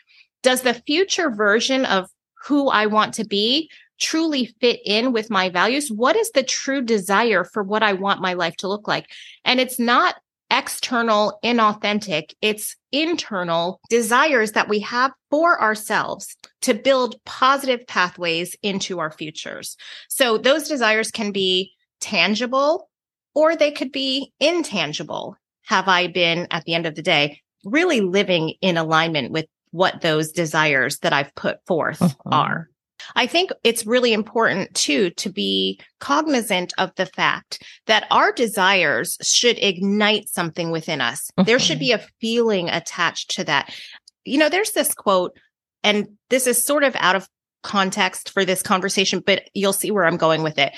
[0.44, 2.10] Does the future version of
[2.46, 5.92] who I want to be truly fit in with my values?
[5.92, 9.08] What is the true desire for what I want my life to look like?
[9.46, 10.16] And it's not
[10.52, 12.34] external, inauthentic.
[12.42, 19.78] It's internal desires that we have for ourselves to build positive pathways into our futures.
[20.10, 22.90] So those desires can be tangible
[23.34, 25.38] or they could be intangible.
[25.66, 30.02] Have I been at the end of the day really living in alignment with what
[30.02, 32.30] those desires that I've put forth uh-huh.
[32.30, 32.71] are?
[33.16, 39.18] I think it's really important too to be cognizant of the fact that our desires
[39.22, 41.30] should ignite something within us.
[41.32, 41.48] Mm-hmm.
[41.48, 43.74] There should be a feeling attached to that.
[44.26, 45.38] You know, there's this quote,
[45.84, 47.28] and this is sort of out of
[47.64, 50.74] context for this conversation, but you'll see where I'm going with it.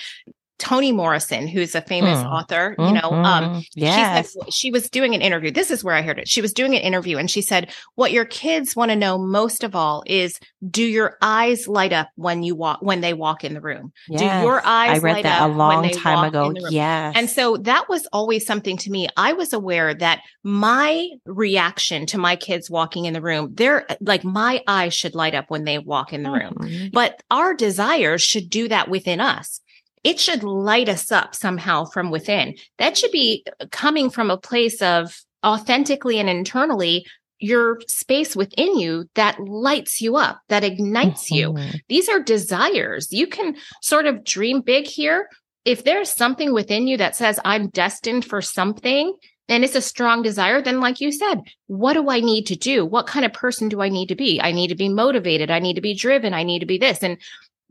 [0.59, 2.31] Toni Morrison, who's a famous mm.
[2.31, 3.59] author, you know, um, mm-hmm.
[3.73, 4.31] yes.
[4.31, 5.51] she, said, she was doing an interview.
[5.51, 6.27] This is where I heard it.
[6.27, 9.63] She was doing an interview and she said, what your kids want to know most
[9.63, 10.39] of all is,
[10.69, 13.91] do your eyes light up when you walk, when they walk in the room?
[14.07, 14.19] Yes.
[14.21, 16.53] Do your eyes I read that a long time ago.
[16.69, 17.13] Yes.
[17.17, 19.09] And so that was always something to me.
[19.17, 24.23] I was aware that my reaction to my kids walking in the room, they're like,
[24.23, 26.87] my eyes should light up when they walk in the room, mm-hmm.
[26.93, 29.59] but our desires should do that within us
[30.03, 32.55] it should light us up somehow from within.
[32.77, 37.05] That should be coming from a place of authentically and internally
[37.39, 41.57] your space within you that lights you up, that ignites mm-hmm.
[41.57, 41.71] you.
[41.89, 43.11] These are desires.
[43.11, 45.27] You can sort of dream big here.
[45.65, 49.13] If there's something within you that says, I'm destined for something,
[49.49, 52.85] and it's a strong desire, then, like you said, what do I need to do?
[52.85, 54.39] What kind of person do I need to be?
[54.41, 55.51] I need to be motivated.
[55.51, 56.33] I need to be driven.
[56.33, 57.03] I need to be this.
[57.03, 57.17] And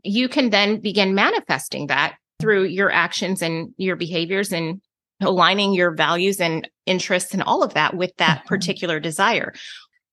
[0.03, 4.81] you can then begin manifesting that through your actions and your behaviors and
[5.21, 8.45] aligning your values and interests and all of that with that Mhm.
[8.47, 9.53] particular desire.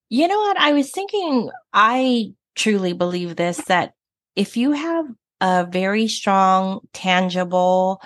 [0.08, 0.56] You know what?
[0.58, 3.92] I was thinking, I truly believe this that
[4.36, 5.06] if you have
[5.40, 8.00] a very strong, tangible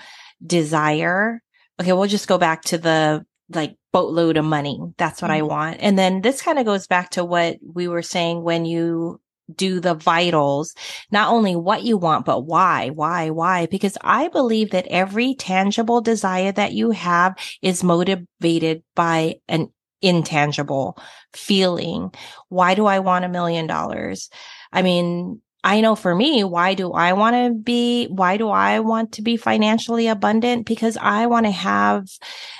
[0.45, 1.41] desire,
[1.79, 4.79] okay, we'll just go back to the like boatload of money.
[4.97, 5.49] That's what I Mhm.
[5.49, 5.77] want.
[5.79, 9.19] And then this kind of goes back to what we were saying when you
[9.53, 10.73] do the vitals,
[11.11, 13.65] not only what you want, but why, why, why?
[13.67, 19.69] Because I believe that every tangible desire that you have is motivated by an
[20.01, 20.97] intangible
[21.33, 22.11] feeling.
[22.49, 24.29] Why do I want a million dollars?
[24.71, 28.81] I mean, I know for me, why do I want to be, why do I
[28.81, 30.67] want to be financially abundant?
[30.67, 32.07] Because I want to have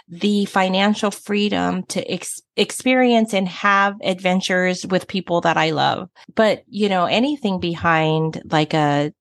[0.09, 6.09] the financial freedom to ex- experience and have adventures with people that I love.
[6.33, 9.13] But, you know, anything behind like a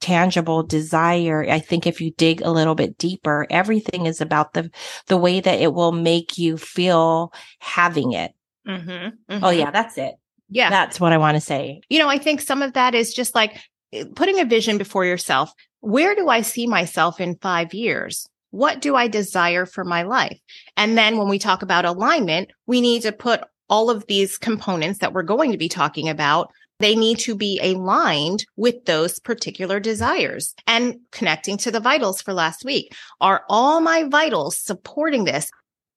[0.00, 4.68] tangible desire, I think if you dig a little bit deeper, everything is about the,
[5.06, 8.32] the way that it will make you feel having it.
[8.66, 9.44] Mm-hmm.
[9.44, 10.16] Oh yeah, that's it.
[10.48, 10.70] Yeah.
[10.70, 11.80] That's what I want to say.
[11.88, 13.60] you know, I think some of that is just like
[13.92, 15.52] eh, putting a vision before yourself.
[15.80, 18.26] Where do I see myself in five years?
[18.50, 20.38] What do I desire for my life?
[20.76, 25.00] And then when we talk about alignment, we need to put all of these components
[25.00, 26.50] that we're going to be talking about.
[26.80, 32.32] They need to be aligned with those particular desires and connecting to the vitals for
[32.32, 32.94] last week.
[33.20, 35.50] Are all my vitals supporting this?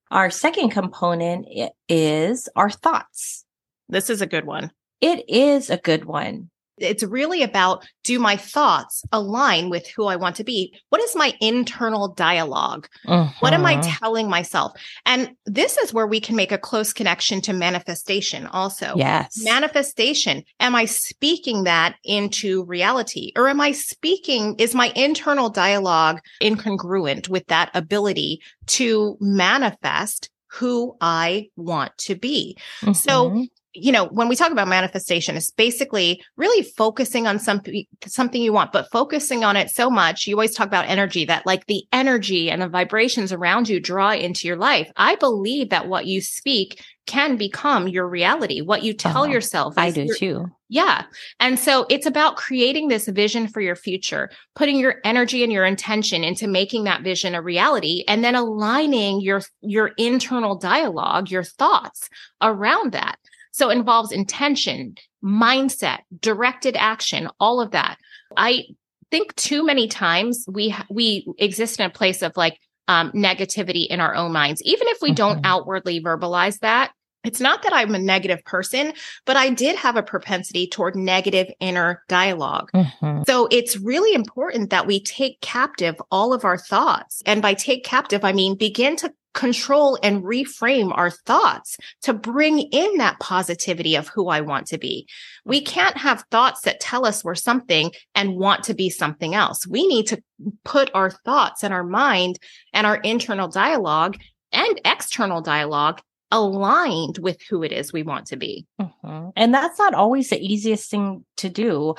[0.09, 1.47] Our second component
[1.87, 3.45] is our thoughts.
[3.91, 4.71] This is a good one.
[5.01, 6.49] It is a good one.
[6.77, 10.73] it's really about do my thoughts align with who I want to be?
[10.89, 12.87] What is my internal dialogue?
[13.05, 13.99] What am I Mhm.
[13.99, 14.71] telling myself?
[15.05, 18.95] And this is where we can make a close connection to manifestation also.
[18.95, 19.37] Yes.
[19.43, 20.43] Manifestation.
[20.59, 27.29] Am I speaking that into reality or am I speaking, is my internal dialogue incongruent
[27.29, 32.57] with that ability to manifest who I want to be?
[32.93, 33.49] So Mhm.
[33.73, 38.51] You know, when we talk about manifestation, it's basically really focusing on something, something you
[38.51, 40.27] want, but focusing on it so much.
[40.27, 44.11] You always talk about energy that like the energy and the vibrations around you draw
[44.11, 44.91] into your life.
[44.97, 48.61] I believe that what you speak can become your reality.
[48.61, 49.31] What you tell Uh-huh.
[49.31, 49.73] yourself.
[49.77, 50.45] I do your- too.
[50.69, 51.03] yeah.
[51.39, 55.65] And so it's about creating this vision for your future, putting your energy and your
[55.65, 61.43] intention into making that vision a reality and then aligning your your internal dialogue, your
[61.43, 62.07] thoughts
[62.41, 63.17] around that.
[63.51, 67.97] So it involves intention, mindset, directed action, all of that.
[68.37, 68.63] I
[69.11, 73.99] think too many times we we exist in a place of like um, negativity in
[73.99, 76.91] our own minds, even if we don't outwardly verbalize that.
[77.23, 78.93] It's not that I'm a negative person,
[79.27, 82.71] but I did have a propensity toward negative inner dialogue.
[82.73, 83.25] Mhm.
[83.27, 87.21] So it's really important that we take captive all of our thoughts.
[87.27, 92.59] And by take captive, I mean begin to control and reframe our thoughts to bring
[92.59, 95.07] in that positivity of who I want to be.
[95.45, 99.65] We can't have thoughts that tell us we're something and want to be something else.
[99.65, 100.21] We need to
[100.65, 102.39] put our thoughts and our mind
[102.73, 104.17] and our internal dialogue
[104.51, 108.65] and external dialogue aligned with who it is we want to be.
[108.79, 109.33] Mhm.
[109.35, 111.95] And that's not always the easiest thing to do.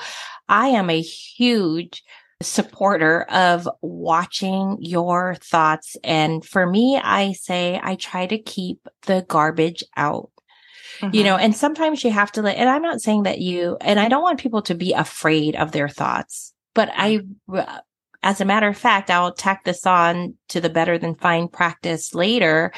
[0.49, 2.03] I am a huge
[2.43, 5.97] supporter of watching your thoughts.
[6.03, 10.29] And for me, I say I try to keep the garbage out.
[11.01, 11.23] You mm-hmm.
[11.23, 14.07] know, and sometimes you have to let, and I'm not saying that you, and I
[14.07, 17.59] don't want people to be afraid of their thoughts, but I, mm-hmm.
[18.23, 22.15] As a matter of fact, I'll tack this on to the better than fine practice
[22.15, 22.71] later,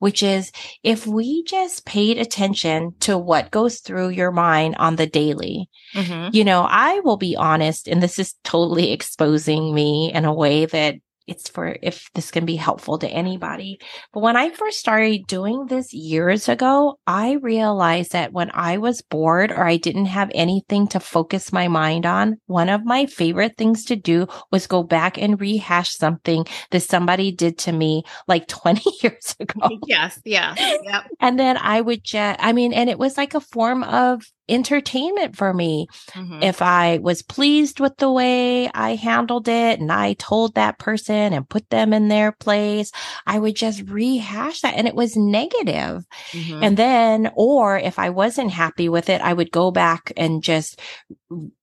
[0.00, 0.50] which is
[0.82, 6.34] if we just paid attention to what goes through your mind on the daily, Mhm.
[6.34, 10.66] you know, I will be honest, and this is totally exposing me in a way
[10.66, 10.96] that
[11.28, 13.78] it's for if this can be helpful to anybody.
[14.12, 19.02] But when I first started doing this years ago, I realized that when I was
[19.02, 23.56] bored or I didn't have anything to focus my mind on, one of my favorite
[23.56, 28.48] things to do was go back and rehash something that somebody did to me like
[28.58, 29.68] 20 years ago.
[29.86, 30.20] Yes.
[30.24, 30.54] Yeah.
[30.56, 31.04] Yep.
[31.20, 35.36] And then I would just, I mean, and it was like a form of entertainment
[35.36, 35.86] for me.
[36.14, 36.42] Mhm.
[36.42, 41.32] If I was pleased with the way I handled it and I told that person
[41.32, 42.90] and put them in their place,
[43.26, 46.04] I would just rehash that and it was negative.
[46.32, 46.62] Mhm.
[46.62, 50.80] And then, or if I wasn't happy with it, I would go back and just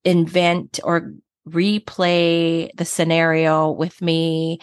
[0.04, 1.12] invent or
[1.48, 4.58] replay the scenario with me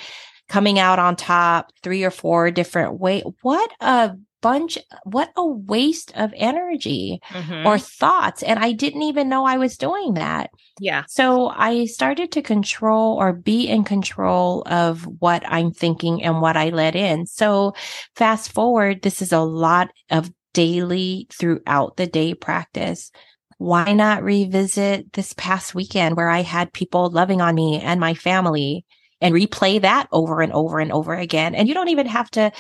[0.50, 3.24] coming out on top three or four different way.
[3.42, 7.66] What a bunch, what a waste of energy Mhm.
[7.66, 8.44] or thoughts.
[8.44, 10.52] And I didn't even know I was doing that.
[10.80, 11.04] yeah.
[11.08, 16.58] So I started to control or be in control of what I'm thinking and what
[16.58, 17.26] I let in.
[17.26, 17.74] So
[18.16, 23.12] fast forward, this is a lot of daily throughout the day practice.
[23.60, 28.14] Why not revisit this past weekend where I had people loving on me and my
[28.14, 28.84] family
[29.22, 31.56] and replay that over and over and over again?
[31.56, 32.52] And you don't even have to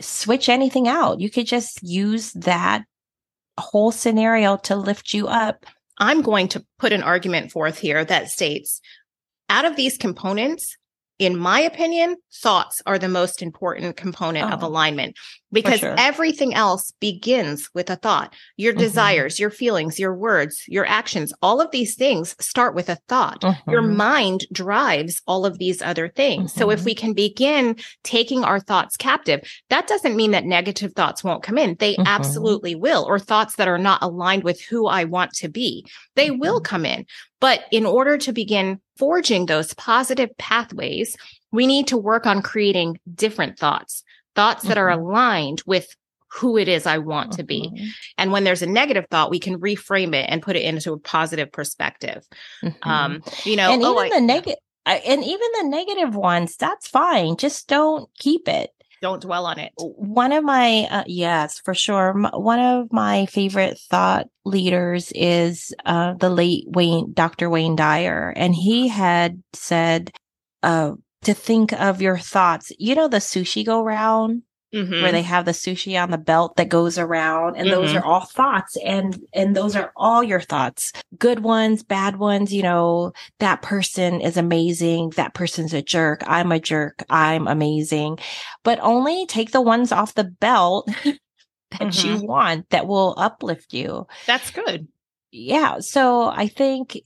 [0.00, 1.20] switch anything out.
[1.20, 2.84] You could just use that
[3.58, 5.66] whole scenario to lift you up.
[5.98, 8.80] I'm going to put an argument forth here that states
[9.48, 10.76] out of these components,
[11.18, 15.16] in my opinion, thoughts are the most important component of Oh, alignment
[15.52, 15.94] because sure.
[15.98, 18.34] everything else begins with a thought.
[18.56, 18.78] Your Mhm.
[18.78, 23.44] desires, your feelings, your words, your actions, all of these things start with a thought.
[23.68, 23.96] Your Mhm.
[23.96, 26.52] mind drives all of these other things.
[26.52, 26.84] So if Mhm.
[26.84, 29.40] we can begin taking our thoughts captive,
[29.70, 31.76] that doesn't mean that negative thoughts won't come in.
[31.78, 32.06] They Mhm.
[32.06, 35.84] absolutely will, or thoughts that are not aligned with who I want to be.
[36.14, 37.06] They will come in.
[37.40, 41.16] But in order to begin forging those positive pathways,
[41.52, 44.04] we need to work on creating different thoughts,
[44.40, 44.98] thoughts that are Mhm.
[45.00, 45.86] aligned with
[46.38, 47.62] who it is I want to be.
[47.74, 47.88] Mhm.
[48.18, 50.98] And when there's a negative thought, we can reframe it and put it into a
[50.98, 52.20] positive perspective.
[52.62, 52.86] Mhm.
[52.86, 56.86] Um, you know, and oh, even I- the negative, and even the negative ones, that's
[56.88, 57.36] fine.
[57.36, 58.70] Just don't keep it.
[59.02, 59.72] don't dwell on it.
[59.78, 62.10] One of my, uh, yes, for sure.
[62.10, 67.48] M- one of my favorite thought leaders is uh, the late Wayne, Dr.
[67.48, 68.30] Wayne Dyer.
[68.36, 70.12] And he had said
[70.62, 70.92] uh,
[71.22, 72.72] to think of your thoughts.
[72.78, 74.42] You know, the sushi go round?
[74.72, 75.02] Mhm.
[75.02, 77.96] where they have the sushi on the belt that goes around and those Mhm.
[78.00, 82.62] are all thoughts and and those are all your thoughts good ones bad ones you
[82.62, 83.10] know
[83.40, 88.16] that person is amazing that person's a jerk i'm a jerk i'm amazing
[88.62, 90.86] but only take the ones off the belt
[91.80, 94.86] that you want that will uplift you That's good.
[95.32, 96.96] yeah so i think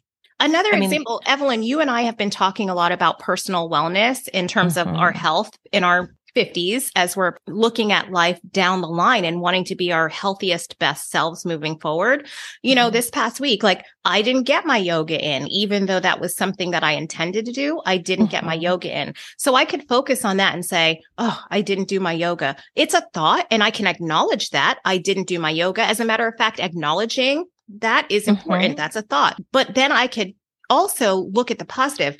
[0.41, 3.71] Another I mean- example, Evelyn, you and I have been talking a lot about personal
[3.71, 4.99] wellness in terms of Mhm.
[4.99, 9.65] our health in our 50s as we're looking at life down the line and wanting
[9.65, 12.27] to be our healthiest, best selves moving forward.
[12.61, 12.93] You know, Mhm.
[12.93, 16.73] this past week, like I didn't get my yoga in, even though that was something
[16.73, 17.81] that I intended to do.
[17.87, 18.63] I didn't get my Mhm.
[18.63, 19.15] yoga in.
[19.39, 22.57] So I could focus on that and say, Oh, I didn't do my yoga.
[22.75, 25.85] It's a thought and I can acknowledge that I didn't do my yoga.
[25.85, 27.45] As a matter of fact, acknowledging
[27.81, 28.75] that is important.
[28.75, 28.77] Mhm.
[28.77, 29.39] That's a thought.
[29.53, 30.35] But then I could
[30.71, 32.17] also look at the positive.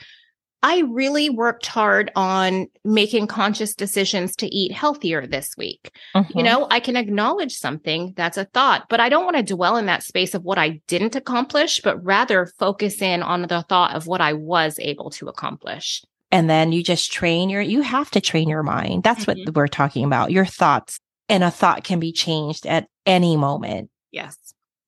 [0.63, 5.91] I really worked hard on making conscious decisions to eat healthier this week.
[6.15, 6.45] You Mhm.
[6.45, 9.85] know, I can acknowledge something that's a thought, but I don't want to dwell in
[9.87, 14.07] that space of what I didn't accomplish, but rather focus in on the thought of
[14.07, 16.03] what I was able to accomplish.
[16.33, 19.45] and then you just train your you have to train your mind that's Mhm.
[19.47, 23.89] what we're talking about your thoughts and a thought can be changed at any moment
[24.11, 24.37] Yes.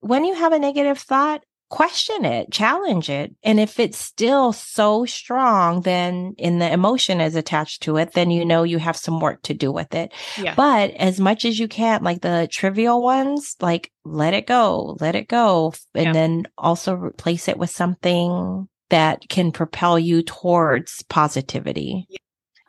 [0.00, 3.34] When you have a negative thought, question it, challenge it.
[3.42, 8.30] And if it's still so strong, then in the emotion is attached to it, then
[8.30, 10.12] you know you have some work to do with it.
[10.40, 10.54] Yeah.
[10.54, 15.16] But as much as you can, like the trivial ones, like let it go, let
[15.16, 15.74] it go.
[15.94, 16.12] And Yeah.
[16.12, 22.06] then also replace it with something that can propel you towards positivity.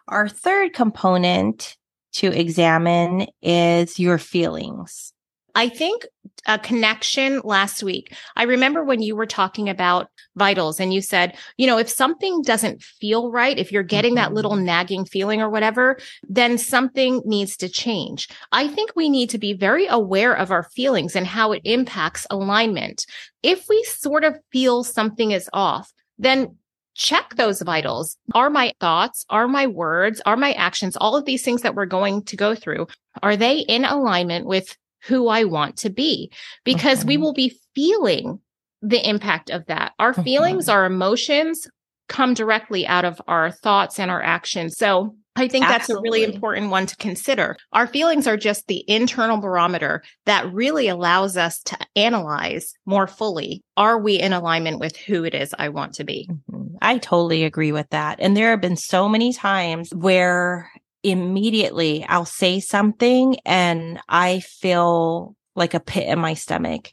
[0.08, 1.78] Our third component
[2.14, 5.14] to examine is your feelings.
[5.58, 6.06] I think
[6.46, 8.16] a connection last week.
[8.36, 12.44] I remember when you were talking about vitals and you said, you know, if something
[12.44, 14.64] doesn't feel right, if you're getting that little Mhm.
[14.64, 15.98] nagging feeling or whatever,
[16.30, 18.30] then something needs to change.
[18.52, 22.28] I think we need to be very aware of our feelings and how it impacts
[22.30, 23.08] alignment.
[23.42, 26.58] If we sort of feel something is off, then
[26.94, 28.16] check those vitals.
[28.36, 31.88] Are my thoughts, are my words, are my actions, all of these things that we're
[31.88, 32.88] going to go through,
[33.24, 36.32] are they in alignment with who I want to be?
[36.64, 37.22] Because we Mhm.
[37.22, 38.40] will be feeling
[38.82, 39.94] the impact of that.
[40.00, 40.74] Our feelings, Mhm.
[40.74, 41.68] our emotions
[42.08, 44.78] come directly out of our thoughts and our actions.
[44.78, 47.58] So I think that's a really important one to consider.
[47.72, 53.62] Our feelings are just the internal barometer that really allows us to analyze more fully.
[53.76, 56.28] Are we in alignment with who it is I want to be?
[56.50, 56.78] Mhm.
[56.82, 58.20] I totally agree with that.
[58.20, 60.72] And there have been so many times where
[61.12, 66.92] immediately I'll say something and I feel like a pit in my stomach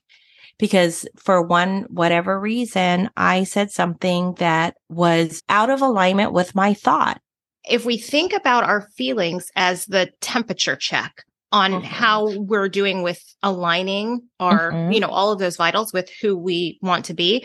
[0.59, 6.75] because for one, whatever reason, I said something that was out of alignment with my
[6.75, 7.21] thought.
[7.67, 11.83] if we think about our feelings as the temperature check on Mhm.
[11.83, 14.93] how we're doing with aligning our, Mhm.
[14.93, 17.43] you know, all of those vitals with who we want to be,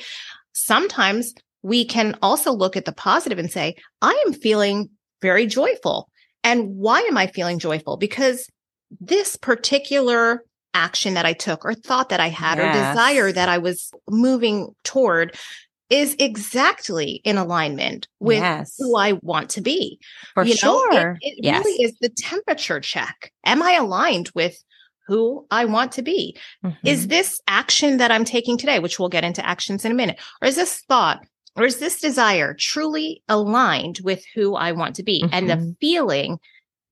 [0.51, 4.89] sometimes we can also look at the positive and say, I am feeling
[5.21, 6.09] very joyful.
[6.49, 7.97] And why am I feeling joyful?
[7.97, 8.47] Because
[8.99, 10.43] this particular
[10.73, 12.65] action that I took or thought that I had Yes.
[12.67, 15.35] or desire that I was moving toward
[15.89, 19.99] is exactly in alignment with yes, who I want to be.
[20.35, 21.17] for You know, it- sure.
[21.21, 21.65] It, yes.
[21.65, 23.31] really is the temperature check.
[23.45, 24.55] Am I aligned with
[25.07, 26.37] who I want to be?
[26.83, 27.09] Is Mhm.
[27.09, 30.47] this action that I'm taking today, which we'll get into actions in a minute, or
[30.47, 31.25] is this thought
[31.55, 35.25] or is this desire truly aligned with who I want to be?
[35.31, 35.77] And the Mhm.
[35.79, 36.39] feeling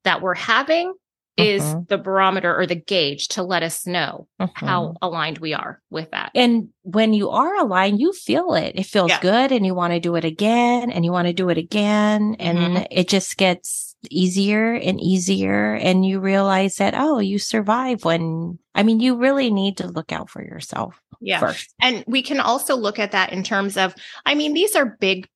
[0.04, 0.94] that we're having
[1.38, 1.88] is Mhm.
[1.88, 4.50] the barometer or the gauge to let us know Mhm.
[4.56, 6.32] how aligned we are with that.
[6.34, 8.74] And when you are aligned, you feel it.
[8.76, 9.20] It feels Yeah.
[9.20, 12.36] good and you want to do it again and you want to do it again.
[12.40, 12.88] And Mhm.
[12.90, 15.74] it just gets easier and easier.
[15.76, 20.12] And you realize that, oh, you survive when, I mean, you really need to look
[20.12, 21.40] out for yourself Yeah.
[21.40, 21.74] first.
[21.82, 23.96] And we can also look at that in terms of,
[24.26, 25.28] I mean, these are big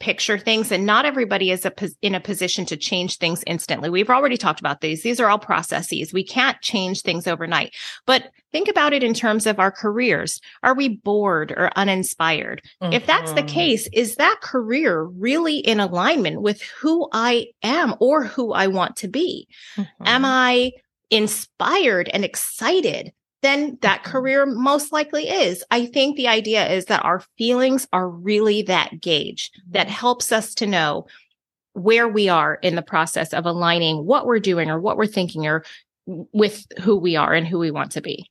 [0.00, 3.88] picture things and not everybody is a, pos- in a position to change things instantly.
[3.88, 5.02] We've already talked about these.
[5.02, 6.12] These are all processes.
[6.12, 7.74] We can't change things overnight,
[8.04, 10.40] but think about it in terms of our careers.
[10.62, 12.60] Are we bored or uninspired?
[12.82, 13.48] If that's the Mhm.
[13.48, 18.96] case, is that career really in alignment with who I am or who I want
[18.96, 19.48] to be?
[19.76, 19.86] Mhm.
[20.04, 20.72] Am I
[21.10, 23.12] inspired and excited?
[23.44, 24.10] Then that Mhm.
[24.10, 25.62] career most likely is.
[25.70, 30.54] I think the idea is that our feelings are really that gauge that helps us
[30.54, 31.06] to know
[31.74, 35.46] where we are in the process of aligning what we're doing or what we're thinking
[35.46, 35.64] or
[36.06, 38.30] with who we are and who we want to be.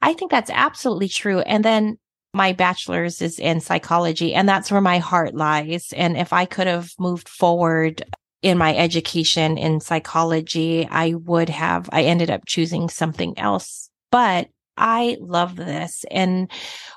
[0.00, 1.40] I think that's absolutely true.
[1.40, 1.98] And then
[2.34, 5.92] my bachelor's is in psychology, and that's where my heart lies.
[5.94, 8.02] And if I could have moved forward
[8.40, 11.88] in my education in psychology, I would have.
[11.92, 16.04] I ended up choosing something else, but I love this.
[16.10, 16.48] And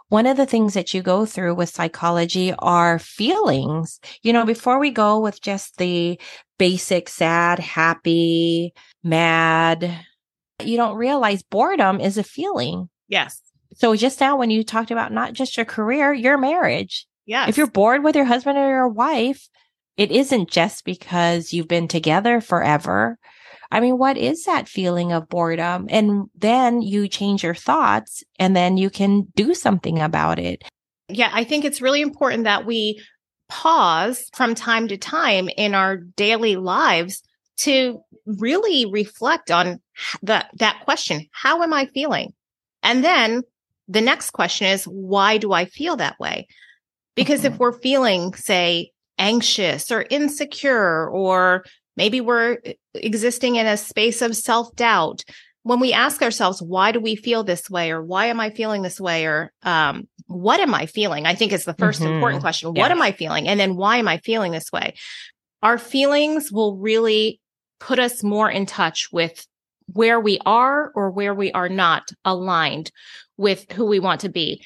[0.10, 4.00] one of the things that you go through with psychology are feelings.
[4.22, 6.20] You know, before we go with just the
[6.60, 10.00] basic sad, happy, mad,
[10.64, 12.90] you don't realize boredom is a feeling.
[13.08, 13.42] Yes.
[13.76, 17.50] So just now, when you talked about not just your career, your marriage, Yes.
[17.50, 19.50] if you're bored with your husband or your wife,
[19.98, 23.18] it isn't just because you've been together forever.
[23.76, 25.88] I mean, what is that feeling of boredom?
[25.90, 30.64] And then you change your thoughts and then you can do something about it.
[31.10, 33.02] Yeah, I think it's really important that we
[33.50, 37.22] pause from time to time in our daily lives
[37.58, 39.82] to really reflect on
[40.24, 42.34] that that question, how am I feeling?
[42.82, 43.44] And then
[43.90, 46.48] the next question is why do I feel that way?
[47.14, 47.58] Because if Mhm.
[47.60, 51.66] we're feeling say anxious or insecure or
[51.96, 55.24] maybe we're e, existing in a space of self-doubt,
[55.64, 57.92] when we ask ourselves, why do we feel this way?
[57.92, 59.26] Or why am I feeling this way?
[59.26, 61.26] Or um, what am I feeling?
[61.26, 62.16] I think is the 1st Mhm.
[62.16, 62.76] important question.
[62.76, 62.82] Yeah.
[62.84, 63.48] What am I feeling?
[63.48, 64.94] And then why am I feeling this way?
[65.64, 67.40] Our feelings will really
[67.80, 69.48] put us more in touch with
[69.92, 72.92] where we are or where we are not aligned
[73.38, 74.64] with who we want to be.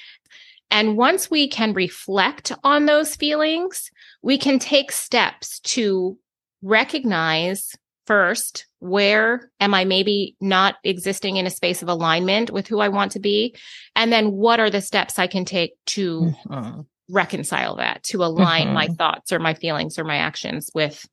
[0.70, 3.90] And once we can reflect on those feelings,
[4.22, 6.18] we can take steps to
[6.62, 12.80] recognize first where am I maybe not existing in a space of alignment with who
[12.80, 13.56] I want to be?
[13.96, 16.86] And then what are the steps I can take to Mhm.
[17.10, 18.98] reconcile that, to align my Mhm.
[18.98, 21.06] thoughts or my feelings or my actions with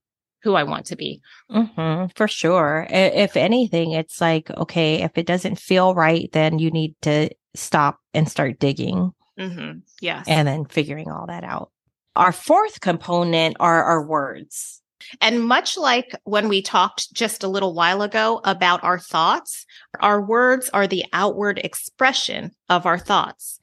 [0.42, 1.20] who I want to be?
[1.50, 2.86] Mhm, for sure.
[2.88, 7.98] If anything, it's like, okay, if it doesn't feel right, then you need to stop
[8.14, 9.80] and start digging Mm-hmm.
[10.00, 10.24] Yes.
[10.28, 11.70] and then figuring all that out.
[12.14, 14.80] Our fourth component are our words.
[15.20, 19.66] And much like when we talked just a little while ago about our thoughts,
[20.00, 23.60] our words are the outward expression of our thoughts.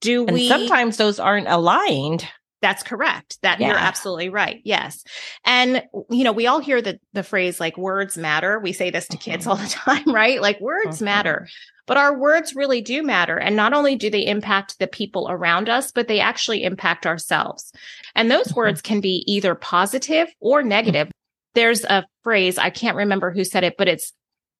[0.00, 2.26] Do And we sometimes those aren't aligned.
[2.60, 3.38] That's correct.
[3.42, 4.60] That you're absolutely right.
[4.64, 5.04] Yes.
[5.44, 8.58] And you know, we all hear the the phrase like words matter.
[8.58, 9.50] We say this to kids Mhm.
[9.50, 10.42] all the time, right?
[10.42, 11.02] Like words Mhm.
[11.02, 11.48] matter.
[11.86, 13.38] But our words really do matter.
[13.38, 17.72] And not only do they impact the people around us, but they actually impact ourselves.
[18.14, 18.56] And those Mhm.
[18.56, 21.10] words can be either positive or negative.
[21.54, 24.12] There's a phrase, I can't remember who said it, but it's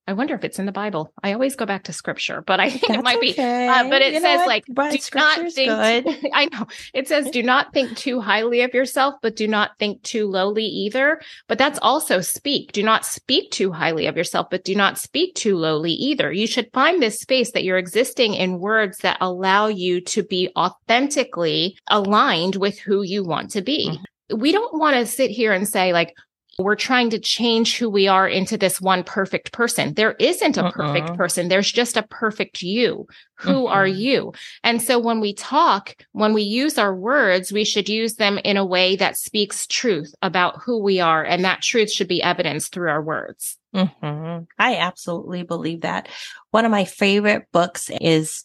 [0.09, 1.13] I wonder if it's in the Bible.
[1.23, 4.01] I always go back to scripture, but I think it That's might be uh, but
[4.01, 6.31] it You says like but do not think good.
[6.33, 6.67] I know.
[6.95, 10.65] It says do not think too highly of yourself, but do not think too lowly
[10.65, 11.21] either.
[11.47, 12.73] But that's also speak.
[12.73, 16.33] Do not speak too highly of yourself, but do not speak too lowly either.
[16.33, 20.51] You should find this space that you're existing in words that allow you to be
[20.57, 24.01] authentically aligned with who you want to be.
[24.35, 26.15] We don't want to sit here and say like
[26.59, 29.95] we're trying to change who we are into this one perfect person.
[29.95, 31.17] There isn't a perfect Uh-uh.
[31.17, 31.49] person.
[31.49, 33.07] There's just a perfect you.
[33.37, 33.97] Who are Mhm.
[33.97, 34.33] you?
[34.65, 38.57] And so when we talk, when we use our words, we should use them in
[38.57, 41.23] a way that speaks truth about who we are.
[41.23, 43.57] And that truth should be evidenced through our words.
[43.73, 46.09] hmm I absolutely believe that.
[46.51, 48.43] One of my favorite books is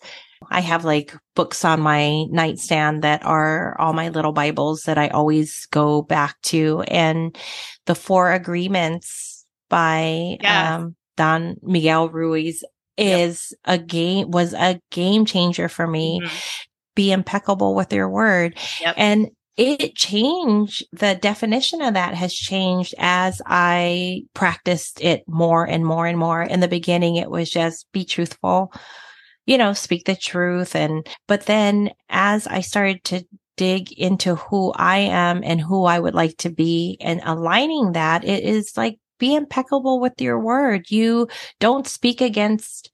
[0.50, 5.10] I have like books on my nightstand that are all my little Bibles that I
[5.10, 6.82] always go back to.
[6.88, 7.36] And
[7.86, 10.38] the Four Agreements by
[10.78, 12.64] um, Don Miguel Ruiz
[12.98, 16.22] is a game, was a game changer for me.
[16.22, 16.32] Mhm.
[16.96, 18.58] Be impeccable with your word.
[18.82, 18.96] Yep.
[18.98, 25.86] And it changed the definition of that has changed as I practiced it more and
[25.86, 26.42] more and more.
[26.42, 28.72] In the beginning, it was just be truthful,
[29.46, 30.76] you know, speak the truth.
[30.76, 33.26] And, but then as I started to
[33.56, 38.24] dig into who I am and who I would like to be and aligning that,
[38.24, 40.90] it is like be impeccable with your word.
[40.90, 41.28] You
[41.60, 42.90] don't speak against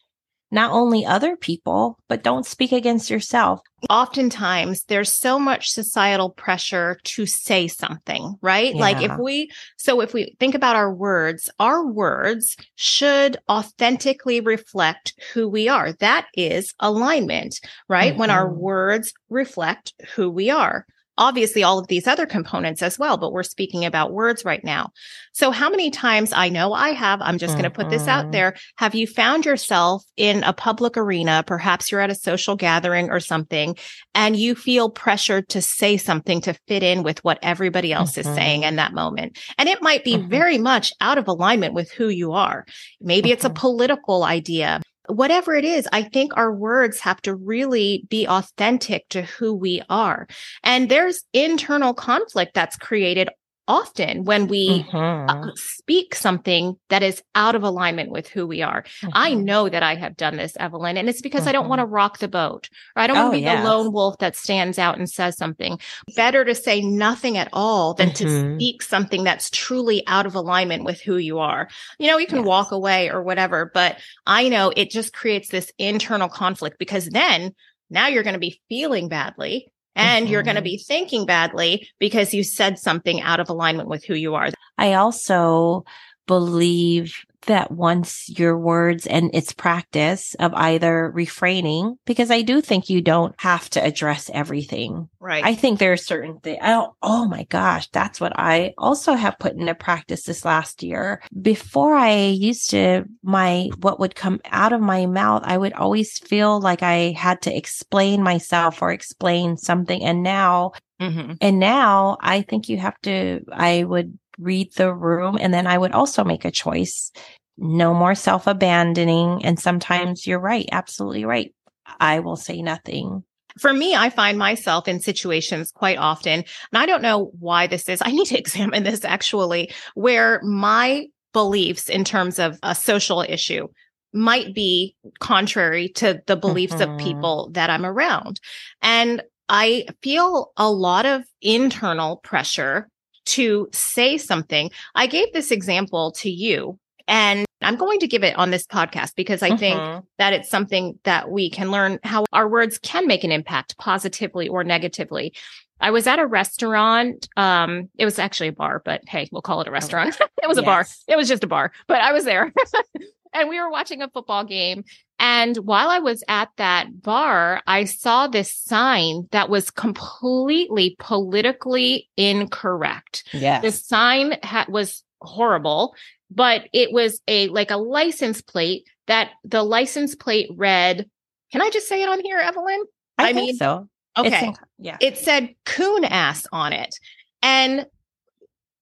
[0.51, 3.61] not only other people, but don't speak against yourself.
[3.89, 8.75] oftentimes there's so much societal pressure to say something, right?
[8.75, 15.13] Like if we, so if we think about our words, our words should authentically reflect
[15.33, 15.93] who we are.
[15.93, 18.17] That is alignment, right?
[18.17, 18.57] When our Mhm.
[18.57, 20.85] words reflect who we are.
[21.19, 24.89] Obviously, all of these other components as well, but we're speaking about words right now.
[25.33, 28.27] So, how many times I know I have, I'm just going to put this out
[28.27, 28.31] Mhm.
[28.31, 28.55] there.
[28.77, 31.43] Have you found yourself in a public arena?
[31.45, 33.75] Perhaps you're at a social gathering or something,
[34.15, 38.25] and you feel pressured to say something to fit in with what everybody else is
[38.25, 38.35] Mhm.
[38.35, 39.37] saying in that moment.
[39.57, 40.29] And it might be Mhm.
[40.29, 42.65] very much out of alignment with who you are.
[43.01, 43.55] Maybe it's a Mhm.
[43.55, 44.81] political idea.
[45.09, 49.81] Whatever it is, I think our words have to really be authentic to who we
[49.89, 50.27] are.
[50.63, 53.29] And there's internal conflict that's created
[53.69, 54.85] often when we
[55.29, 58.83] uh, speak something that is out of alignment with who we are.
[59.13, 59.43] I Mhm.
[59.43, 62.17] know that I have done this, Evelyn, and it's because I don't want to rock
[62.17, 63.63] the boat or I don't want Oh, to be yes.
[63.63, 65.79] the lone wolf that stands out and says something.
[66.15, 68.55] Better to say nothing at all than to Mhm.
[68.55, 71.69] speak something that's truly out of alignment with who you are.
[71.99, 72.47] You know, you can Yes.
[72.47, 77.53] walk away or whatever, but I know it just creates this internal conflict because then
[77.91, 79.71] now you're going to be feeling badly.
[79.95, 80.65] And you're going to mm-hmm.
[80.65, 84.49] be thinking badly because you said something out of alignment with who you are.
[84.77, 85.83] I also
[86.25, 92.89] believe that once your words and its practice of either refraining, because I do think
[92.89, 95.09] you don't have to address everything.
[95.19, 95.43] Right.
[95.43, 96.59] I think there are certain things.
[96.63, 97.87] Oh, oh my gosh.
[97.89, 101.21] That's what I also have put into practice this last year.
[101.41, 106.17] Before I used to, my, what would come out of my mouth, I would always
[106.19, 110.03] feel like I had to explain myself or explain something.
[110.03, 111.37] And now Mhm.
[111.39, 115.77] and now I think you have to, I would read the room and then I
[115.77, 117.11] would also make a choice.
[117.57, 119.43] No more self abandoning.
[119.43, 120.67] And sometimes you're right.
[120.71, 121.53] Absolutely right.
[121.99, 123.23] I will say nothing.
[123.59, 126.39] For me, I find myself in situations quite often,
[126.71, 128.01] and I don't know why this is.
[128.05, 133.67] I need to examine this actually, where my beliefs in terms of a social issue
[134.13, 136.81] might be contrary to the beliefs Mhm.
[136.91, 138.39] of people that I'm around.
[138.81, 142.87] And I feel a lot of internal pressure
[143.29, 144.71] to say something.
[144.95, 149.15] I gave this example to you, and I'm going to give it on this podcast
[149.15, 150.03] because I think Mhm.
[150.17, 154.47] that it's something that we can learn how our words can make an impact positively
[154.47, 155.33] or negatively.
[155.81, 157.27] I was at a restaurant.
[157.37, 160.17] Um, it was actually a bar, but hey, we'll call it a restaurant.
[160.43, 160.85] it was a bar.
[161.07, 162.51] It was just a bar, but I was there
[163.33, 164.83] and we were watching a football game.
[165.19, 172.09] And while I was at that bar, I saw this sign that was completely politically
[172.15, 173.25] incorrect.
[173.33, 173.61] Yes.
[173.61, 175.93] The sign ha- was horrible,
[176.31, 181.09] but it was a like a license plate that the license plate read.
[181.51, 182.83] Can I just say it on here, Evelyn?
[183.17, 183.89] I, I think mean, so.
[184.17, 184.47] Okay.
[184.47, 184.97] in- yeah.
[185.01, 186.95] It said coon ass on it.
[187.41, 187.85] And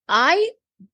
[0.08, 0.52] I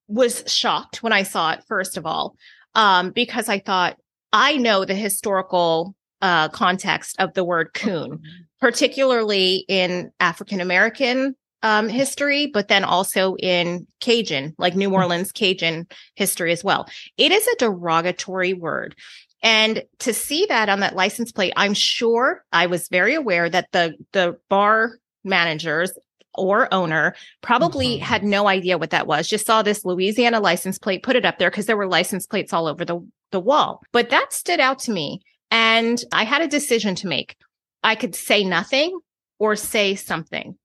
[0.08, 2.36] was shocked when I saw it, first of all,
[2.76, 3.98] um, because I thought
[4.34, 8.22] I know the historical uh, context of the word coon
[8.60, 15.86] particularly in African American um, history, but then also in Cajun, like New Orleans Cajun
[16.16, 16.88] history as well.
[17.18, 18.96] It is a derogatory word.
[19.42, 23.68] And to see that on that license plate, I'm sure I was very aware that
[23.74, 25.92] the the bar managers
[26.36, 28.02] or owner probably Mhm.
[28.02, 29.28] had no idea what that was.
[29.28, 32.54] Just saw this Louisiana license plate, put it up there because there were license plates
[32.54, 33.82] all over the, the wall.
[33.92, 35.22] But that stood out to me.
[35.52, 37.36] And I had a decision to make.
[37.84, 38.98] I could say nothing
[39.38, 40.58] or say something.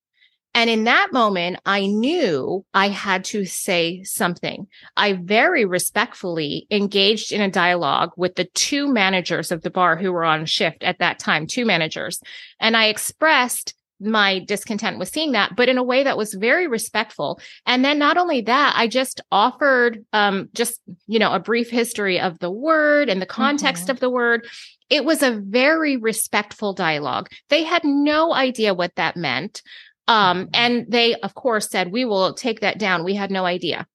[0.55, 4.67] And in that moment, I knew I had to say something.
[4.97, 10.11] I very respectfully engaged in a dialogue with the two managers of the bar who
[10.11, 12.21] were on shift at that time, two managers.
[12.59, 16.67] And I expressed my discontent with seeing that, but in a way that was very
[16.67, 17.41] respectful.
[17.67, 22.21] And then not only that, I just offered, um, just, you know, a brief history
[22.21, 23.93] of the word and the context mm-hmm.
[23.93, 24.47] of the word.
[24.91, 27.29] It was a very respectful dialogue.
[27.51, 29.63] They had no idea what that meant.
[30.07, 30.51] Um, mm-hmm.
[30.55, 33.05] and they, of course, said, we will take that down.
[33.05, 33.87] We had no idea.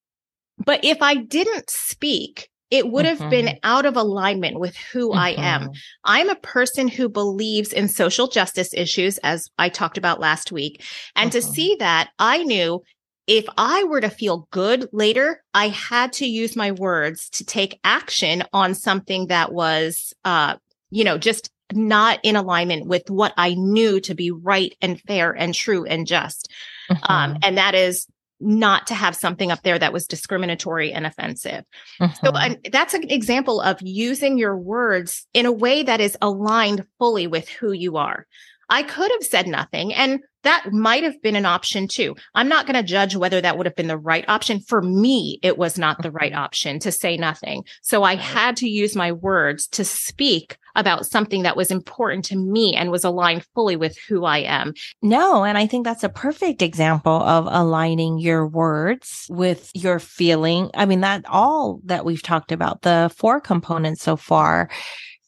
[0.64, 3.30] But if I didn't speak, it would have mm-hmm.
[3.30, 5.19] been out of alignment with who mm-hmm.
[5.19, 5.69] I am.
[6.03, 10.84] I'm a person who believes in social justice issues, as I talked about last week.
[11.15, 11.47] And mm-hmm.
[11.47, 12.82] to see that, I knew
[13.28, 17.80] if I were to feel good later, I had to use my words to take
[17.84, 20.55] action on something that was, uh,
[20.89, 25.32] you know, just not in alignment with what I knew to be right and fair
[25.32, 26.51] and true and just.
[26.89, 27.38] Um, mm-hmm.
[27.43, 28.07] and that is
[28.40, 31.64] not to have something up there that was discriminatory and offensive.
[32.02, 32.26] Mm-hmm.
[32.26, 37.28] So that's an example of using your words in a way that is aligned fully
[37.28, 38.28] with who you are.
[38.74, 42.15] I could have said nothing and that might have been an option too.
[42.34, 44.61] I'm not going to judge whether that would have been the right option.
[44.61, 46.41] For me, it was not the right mm-hmm.
[46.41, 47.65] option to say nothing.
[47.84, 52.36] So I had to use my words to speak about something that was important to
[52.36, 54.74] me and was aligned fully with who I am.
[55.03, 60.71] No, and I think that's a perfect example of aligning your words with your feeling.
[60.74, 64.71] I mean, that all that we've talked about, the four components so far,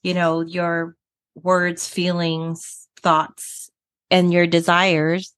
[0.02, 0.96] you know, your
[1.36, 3.70] words, feelings, thoughts,
[4.10, 5.34] and your desires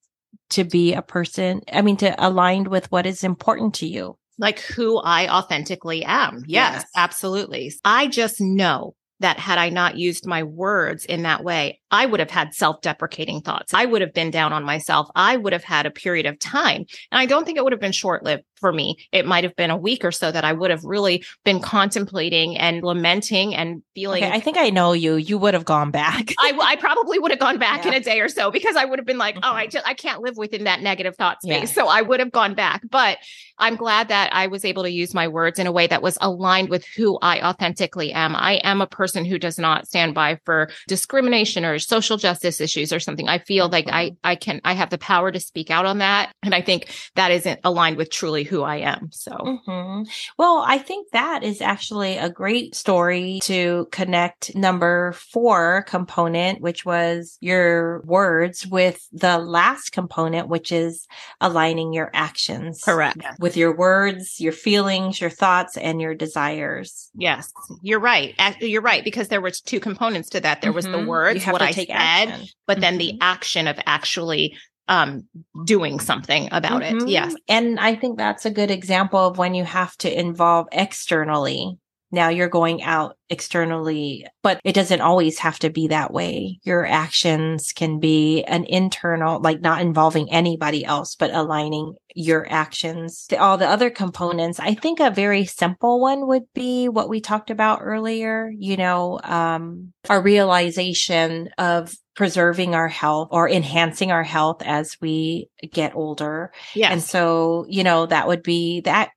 [0.52, 4.18] to be a person, I mean, to aligned with what is important to you.
[4.38, 6.44] Like who I authentically am.
[6.48, 7.74] Yes, yes, absolutely.
[7.84, 12.20] I just know that had I not used my words in that way, I would
[12.20, 13.74] have had self deprecating thoughts.
[13.74, 15.10] I would have been down on myself.
[15.16, 16.86] I would have had a period of time.
[17.12, 18.98] And I don't think it would have been short lived for me.
[19.12, 22.58] It might have been a week or so that I would have really been contemplating
[22.58, 24.24] and lamenting and feeling.
[24.24, 25.16] Okay, I think I know you.
[25.16, 26.34] You would have gone back.
[26.40, 27.92] I, I probably would have gone back yeah.
[27.92, 29.72] in a day or so because I would have been like, oh, I, mm-hmm.
[29.72, 31.70] just, I can't live within that negative thought space.
[31.70, 31.84] Yeah.
[31.84, 32.82] So I would have gone back.
[32.90, 33.18] But
[33.58, 36.18] I'm glad that I was able to use my words in a way that was
[36.22, 38.36] aligned with who I authentically am.
[38.36, 42.94] I am a person who does not stand by for discrimination or social justice issues
[42.94, 43.28] or something.
[43.28, 44.16] I feel like I, mm-hmm.
[44.24, 46.32] I can, I have the power to speak out on that.
[46.44, 49.10] And I think that isn't aligned with truly who I am.
[49.12, 50.04] So, mm-hmm.
[50.38, 56.86] well, I think that is actually a great story to connect number four component, which
[56.86, 61.08] was your words with the last component, which is
[61.42, 62.82] aligning your actions.
[62.84, 63.22] Correct.
[63.40, 67.10] With your words, your feelings, your thoughts, and your desires.
[67.16, 68.34] Yes, you're right.
[68.60, 69.04] You're right.
[69.04, 70.62] Because there was two components to that.
[70.62, 71.02] There was mm-hmm.
[71.02, 72.48] the words, what I said, action.
[72.66, 72.82] but mm-hmm.
[72.82, 73.18] then the mm-hmm.
[73.22, 74.58] action of actually
[74.88, 75.28] um,
[75.66, 77.08] doing something about mm-hmm.
[77.08, 77.10] it.
[77.10, 77.36] Yes.
[77.48, 81.78] And I think that's a good example of when you have to involve externally.
[82.10, 86.58] Now you're going out externally, but it doesn't always have to be that way.
[86.64, 93.26] Your actions can be an internal, like not involving anybody else, but aligning your actions
[93.28, 94.58] to all the other components.
[94.58, 99.20] I think a very simple one would be what we talked about earlier, you know,
[99.26, 106.52] um, our realization of preserving our health or enhancing our health as we get older.
[106.74, 106.92] Yeah.
[106.92, 109.12] And so, you know, that would be that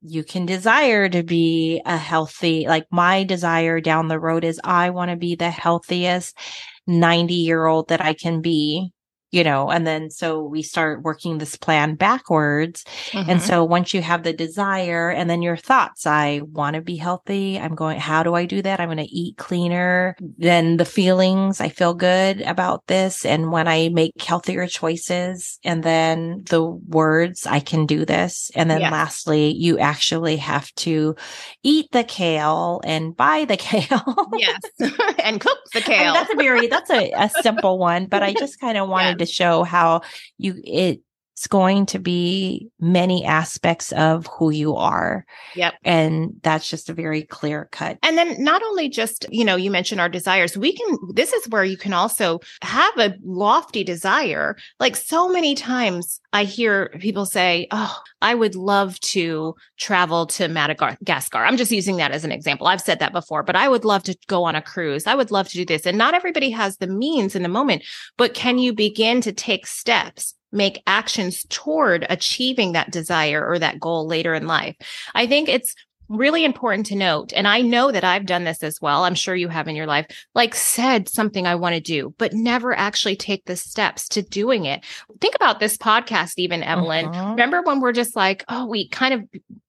[0.00, 4.90] you can desire to be a healthy, like my desire down the road is I
[4.90, 6.38] want to be the healthiest
[6.86, 8.92] 90 year old that I can be
[9.34, 12.84] you know, and then so we start working this plan backwards.
[13.10, 13.30] Mm-hmm.
[13.30, 16.94] And so once you have the desire and then your thoughts, I want to be
[16.94, 17.58] healthy.
[17.58, 18.78] I'm going, how do I do that?
[18.78, 20.14] I'm going to eat cleaner.
[20.38, 23.24] Then the feelings, I feel good about this.
[23.24, 28.52] And when I make healthier choices and then the words, I can do this.
[28.54, 28.92] And then yes.
[28.92, 31.16] lastly, you actually have to
[31.64, 34.28] eat the kale and buy the kale.
[34.36, 34.60] yes.
[35.24, 36.12] and cook the kale.
[36.12, 39.23] That's a very, that's a, a simple one, but I just kind of wanted to
[39.26, 40.02] show how
[40.38, 41.00] you it
[41.36, 45.26] it's going to be many aspects of who you are.
[45.56, 45.74] Yep.
[45.82, 47.98] And that's just a very clear cut.
[48.04, 51.48] And then not only just, you know, you mentioned our desires, we can, this is
[51.48, 54.56] where you can also have a lofty desire.
[54.78, 60.46] Like so many times I hear people say, Oh, I would love to travel to
[60.46, 61.38] Madagascar.
[61.38, 62.68] I'm just using that as an example.
[62.68, 65.08] I've said that before, but I would love to go on a cruise.
[65.08, 65.84] I would love to do this.
[65.84, 67.82] And not everybody has the means in the moment,
[68.16, 70.34] but can you begin to take steps?
[70.54, 74.76] Make actions toward achieving that desire or that goal later in life.
[75.14, 75.74] I think it's
[76.08, 77.32] really important to note.
[77.34, 79.04] And I know that I've done this as well.
[79.04, 82.34] I'm sure you have in your life, like said something I want to do, but
[82.34, 84.84] never actually take the steps to doing it.
[85.20, 87.06] Think about this podcast, even Evelyn.
[87.06, 87.30] Mhm.
[87.30, 89.22] Remember when we're just like, oh, we kind of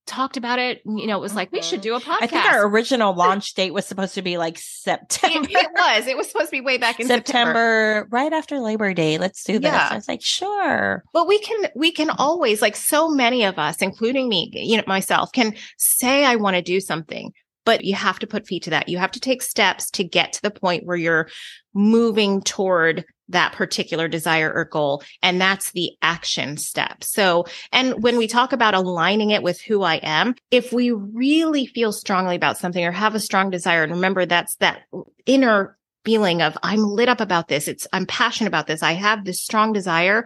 [0.06, 0.82] talked about it.
[0.86, 1.90] You know, it was like, we should mm-hmm.
[1.90, 2.22] do a podcast.
[2.22, 5.50] I think our original launch date was supposed to be like September.
[5.50, 6.08] it, it was.
[6.08, 7.26] It was supposed to be way back in September.
[7.26, 9.18] September, right after Labor Day.
[9.18, 9.72] Let's do this.
[9.72, 9.90] Yeah.
[9.92, 11.04] I was like, sure.
[11.14, 14.84] But we can, we can always, like so many of us, including me, you know,
[14.88, 17.34] myself, can say, I want to do something,
[17.66, 18.90] but you have to put feet to that.
[18.90, 21.28] You have to take steps to get to the point where you're
[21.74, 25.04] moving toward that particular desire or goal.
[25.22, 27.04] And that's the action step.
[27.04, 31.66] So, and when we talk about aligning it with who I am, if we really
[31.66, 34.84] feel strongly about something or have a strong desire, and remember that's that
[35.26, 37.68] inner feeling of I'm lit up about this.
[37.68, 38.84] It's, I'm passionate about this.
[38.84, 40.26] I have this strong desire.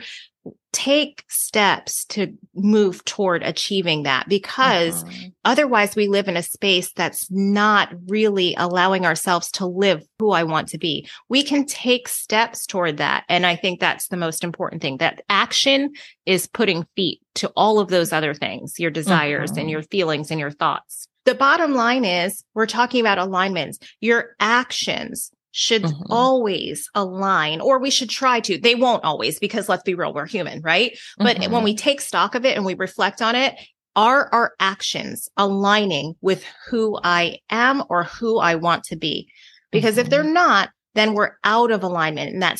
[0.71, 5.33] Take steps to move toward achieving that because Mhm.
[5.43, 10.43] otherwise we live in a space that's not really allowing ourselves to live who I
[10.43, 11.07] want to be.
[11.27, 13.23] We can take steps toward that.
[13.29, 15.91] And I think that's the most important thing that action
[16.25, 19.71] is putting feet to all of those other things, your desires and Mhm.
[19.71, 21.07] your feelings and your thoughts.
[21.25, 23.79] The bottom line is we're talking about alignments.
[24.01, 26.05] Your actions should Mhm.
[26.09, 28.57] always align, or we should try to.
[28.59, 30.97] They won't always because let's be real, we're human, right?
[31.17, 31.51] But Mhm.
[31.51, 33.55] when we take stock of it and we reflect on it,
[33.95, 39.29] are our actions aligning with who I am or who I want to be?
[39.71, 42.59] Because if they're not, then we're out of alignment in that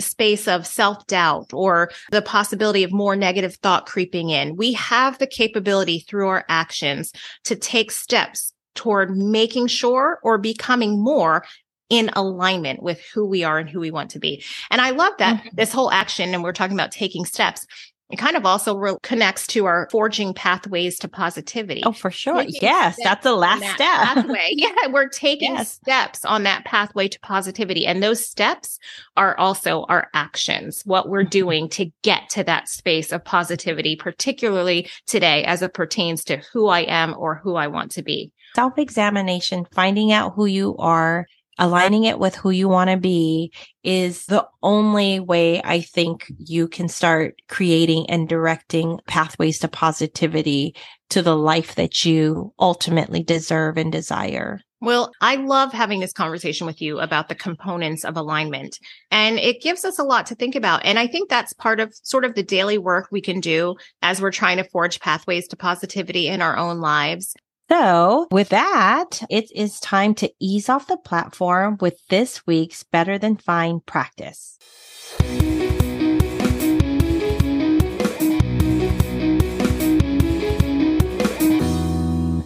[0.00, 4.56] space of self doubt or the possibility of more negative thought creeping in.
[4.56, 7.12] We have the capability through our actions
[7.44, 11.44] to take steps toward making sure or becoming more
[11.90, 14.42] in alignment with who we are and who we want to be.
[14.70, 15.50] And I love that Mhm.
[15.56, 17.66] this whole action, and we're talking about taking steps.
[18.12, 21.82] It kind of also re- connects to our forging pathways to positivity.
[21.86, 22.38] Oh, for sure.
[22.42, 24.24] Taking Yes, that's the last that step.
[24.26, 24.48] Pathway.
[24.56, 25.74] Yeah, we're taking Yes.
[25.74, 27.86] steps on that pathway to positivity.
[27.86, 28.80] And those steps
[29.16, 31.28] are also our actions, what we're Mm-hmm.
[31.30, 36.66] doing to get to that space of positivity, particularly today as it pertains to who
[36.66, 38.32] I am or who I want to be.
[38.56, 41.26] Self examination, finding out who you are,
[41.60, 43.52] aligning it with who you want to be
[43.84, 50.74] is the only way I think you can start creating and directing pathways to positivity
[51.10, 54.60] to the life that you ultimately deserve and desire.
[54.82, 58.78] Well, I love having this conversation with you about the components of alignment
[59.10, 60.86] and it gives us a lot to think about.
[60.86, 64.22] And I think that's part of sort of the daily work we can do as
[64.22, 67.34] we're trying to forge pathways to positivity in our own lives.
[67.70, 73.16] So with that, it is time to ease off the platform with this week's Better
[73.16, 74.58] Than Fine practice.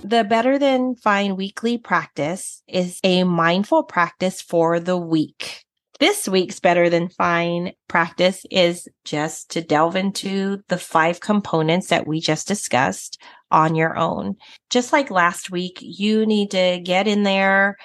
[0.02, 5.64] The Better Than Fine weekly practice is a mindful practice for the week.
[6.00, 12.06] This week's Better Than Fine practice is just to delve into the five components that
[12.06, 13.18] we just discussed
[13.54, 14.34] on your own.
[14.68, 17.76] Just like last week, you need to get in there,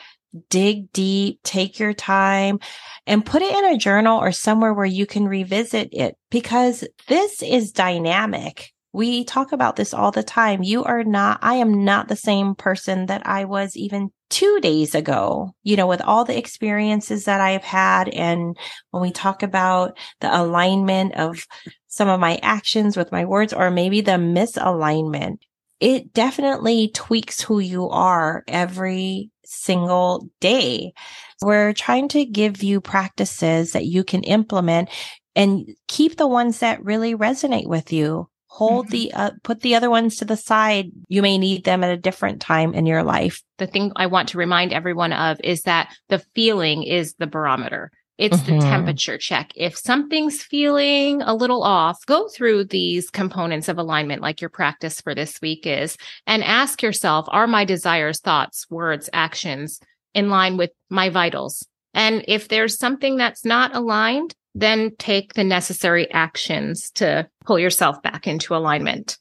[0.49, 2.59] dig deep, take your time
[3.05, 7.43] and put it in a journal or somewhere where you can revisit it because this
[7.43, 8.71] is dynamic.
[8.91, 10.63] We talk about this all the time.
[10.63, 14.95] You are not, I am not the same person that I was even two days
[14.95, 18.09] ago, you know, with all the experiences that I've had.
[18.09, 18.57] And
[18.89, 21.45] when we talk about the alignment of
[21.87, 25.39] some of my actions with my words or maybe the misalignment,
[25.79, 30.93] it definitely tweaks who you are every single day.
[31.41, 34.89] We're trying to give you practices that you can implement
[35.35, 38.29] and keep the ones that really resonate with you.
[38.47, 38.91] Hold Mhm.
[38.91, 40.91] the, uh, put the other ones to the side.
[41.07, 43.41] You may need them at a different time in your life.
[43.57, 47.91] The thing I want to remind everyone of is that the feeling is the barometer.
[48.19, 48.69] It's the Mhm.
[48.69, 49.51] temperature check.
[49.55, 54.99] If something's feeling a little off, go through these components of alignment, like your practice
[54.99, 55.97] for this week is,
[56.27, 59.79] and ask yourself, are my desires, thoughts, words, actions
[60.13, 61.65] in line with my vitals?
[61.93, 68.01] And if there's something that's not aligned, then take the necessary actions to pull yourself
[68.03, 69.17] back into alignment.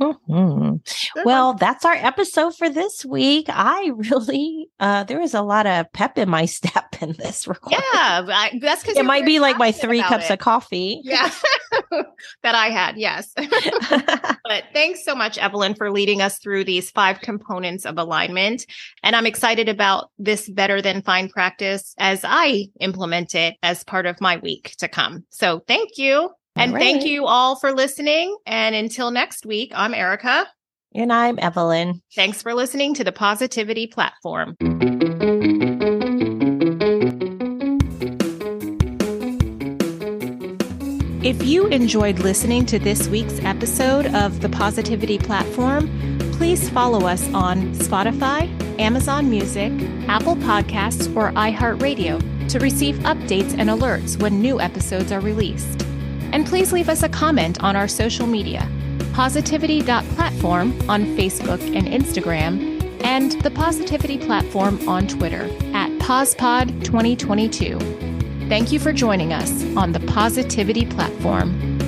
[0.00, 0.80] Mhm.
[1.24, 3.46] Well, that's our episode for this week.
[3.48, 7.78] I really, uh, there was a lot of pep in my step in this recording.
[7.92, 11.00] yeah, I, that's because It might be like my three cups of coffee.
[11.04, 11.30] yeah
[12.42, 12.96] that I had.
[12.96, 13.32] Yes.
[13.36, 18.66] but thanks so much, Evelyn, for leading us through these five components of alignment.
[19.02, 24.06] And I'm excited about this better than fine practice as I implement it as part
[24.06, 25.24] of my week to come.
[25.30, 26.30] So thank you.
[26.56, 28.36] And All thank you all for listening.
[28.46, 30.46] And until next week, I'm Erica.
[30.94, 32.02] And I'm Evelyn.
[32.14, 34.56] Thanks for listening to the Positivity Platform.
[41.24, 45.88] If you enjoyed listening to this week's episode of the Positivity Platform,
[46.34, 48.48] please follow us on Spotify,
[48.78, 49.72] Amazon Music,
[50.06, 55.84] Apple Podcasts, or iHeartRadio to receive updates and alerts when new episodes are released.
[56.34, 58.68] And please leave us a comment on our social media
[59.12, 68.48] positivity.platform on Facebook and Instagram, and the Positivity Platform on Twitter at PosPod2022.
[68.48, 71.83] Thank you for joining us on the Positivity Platform.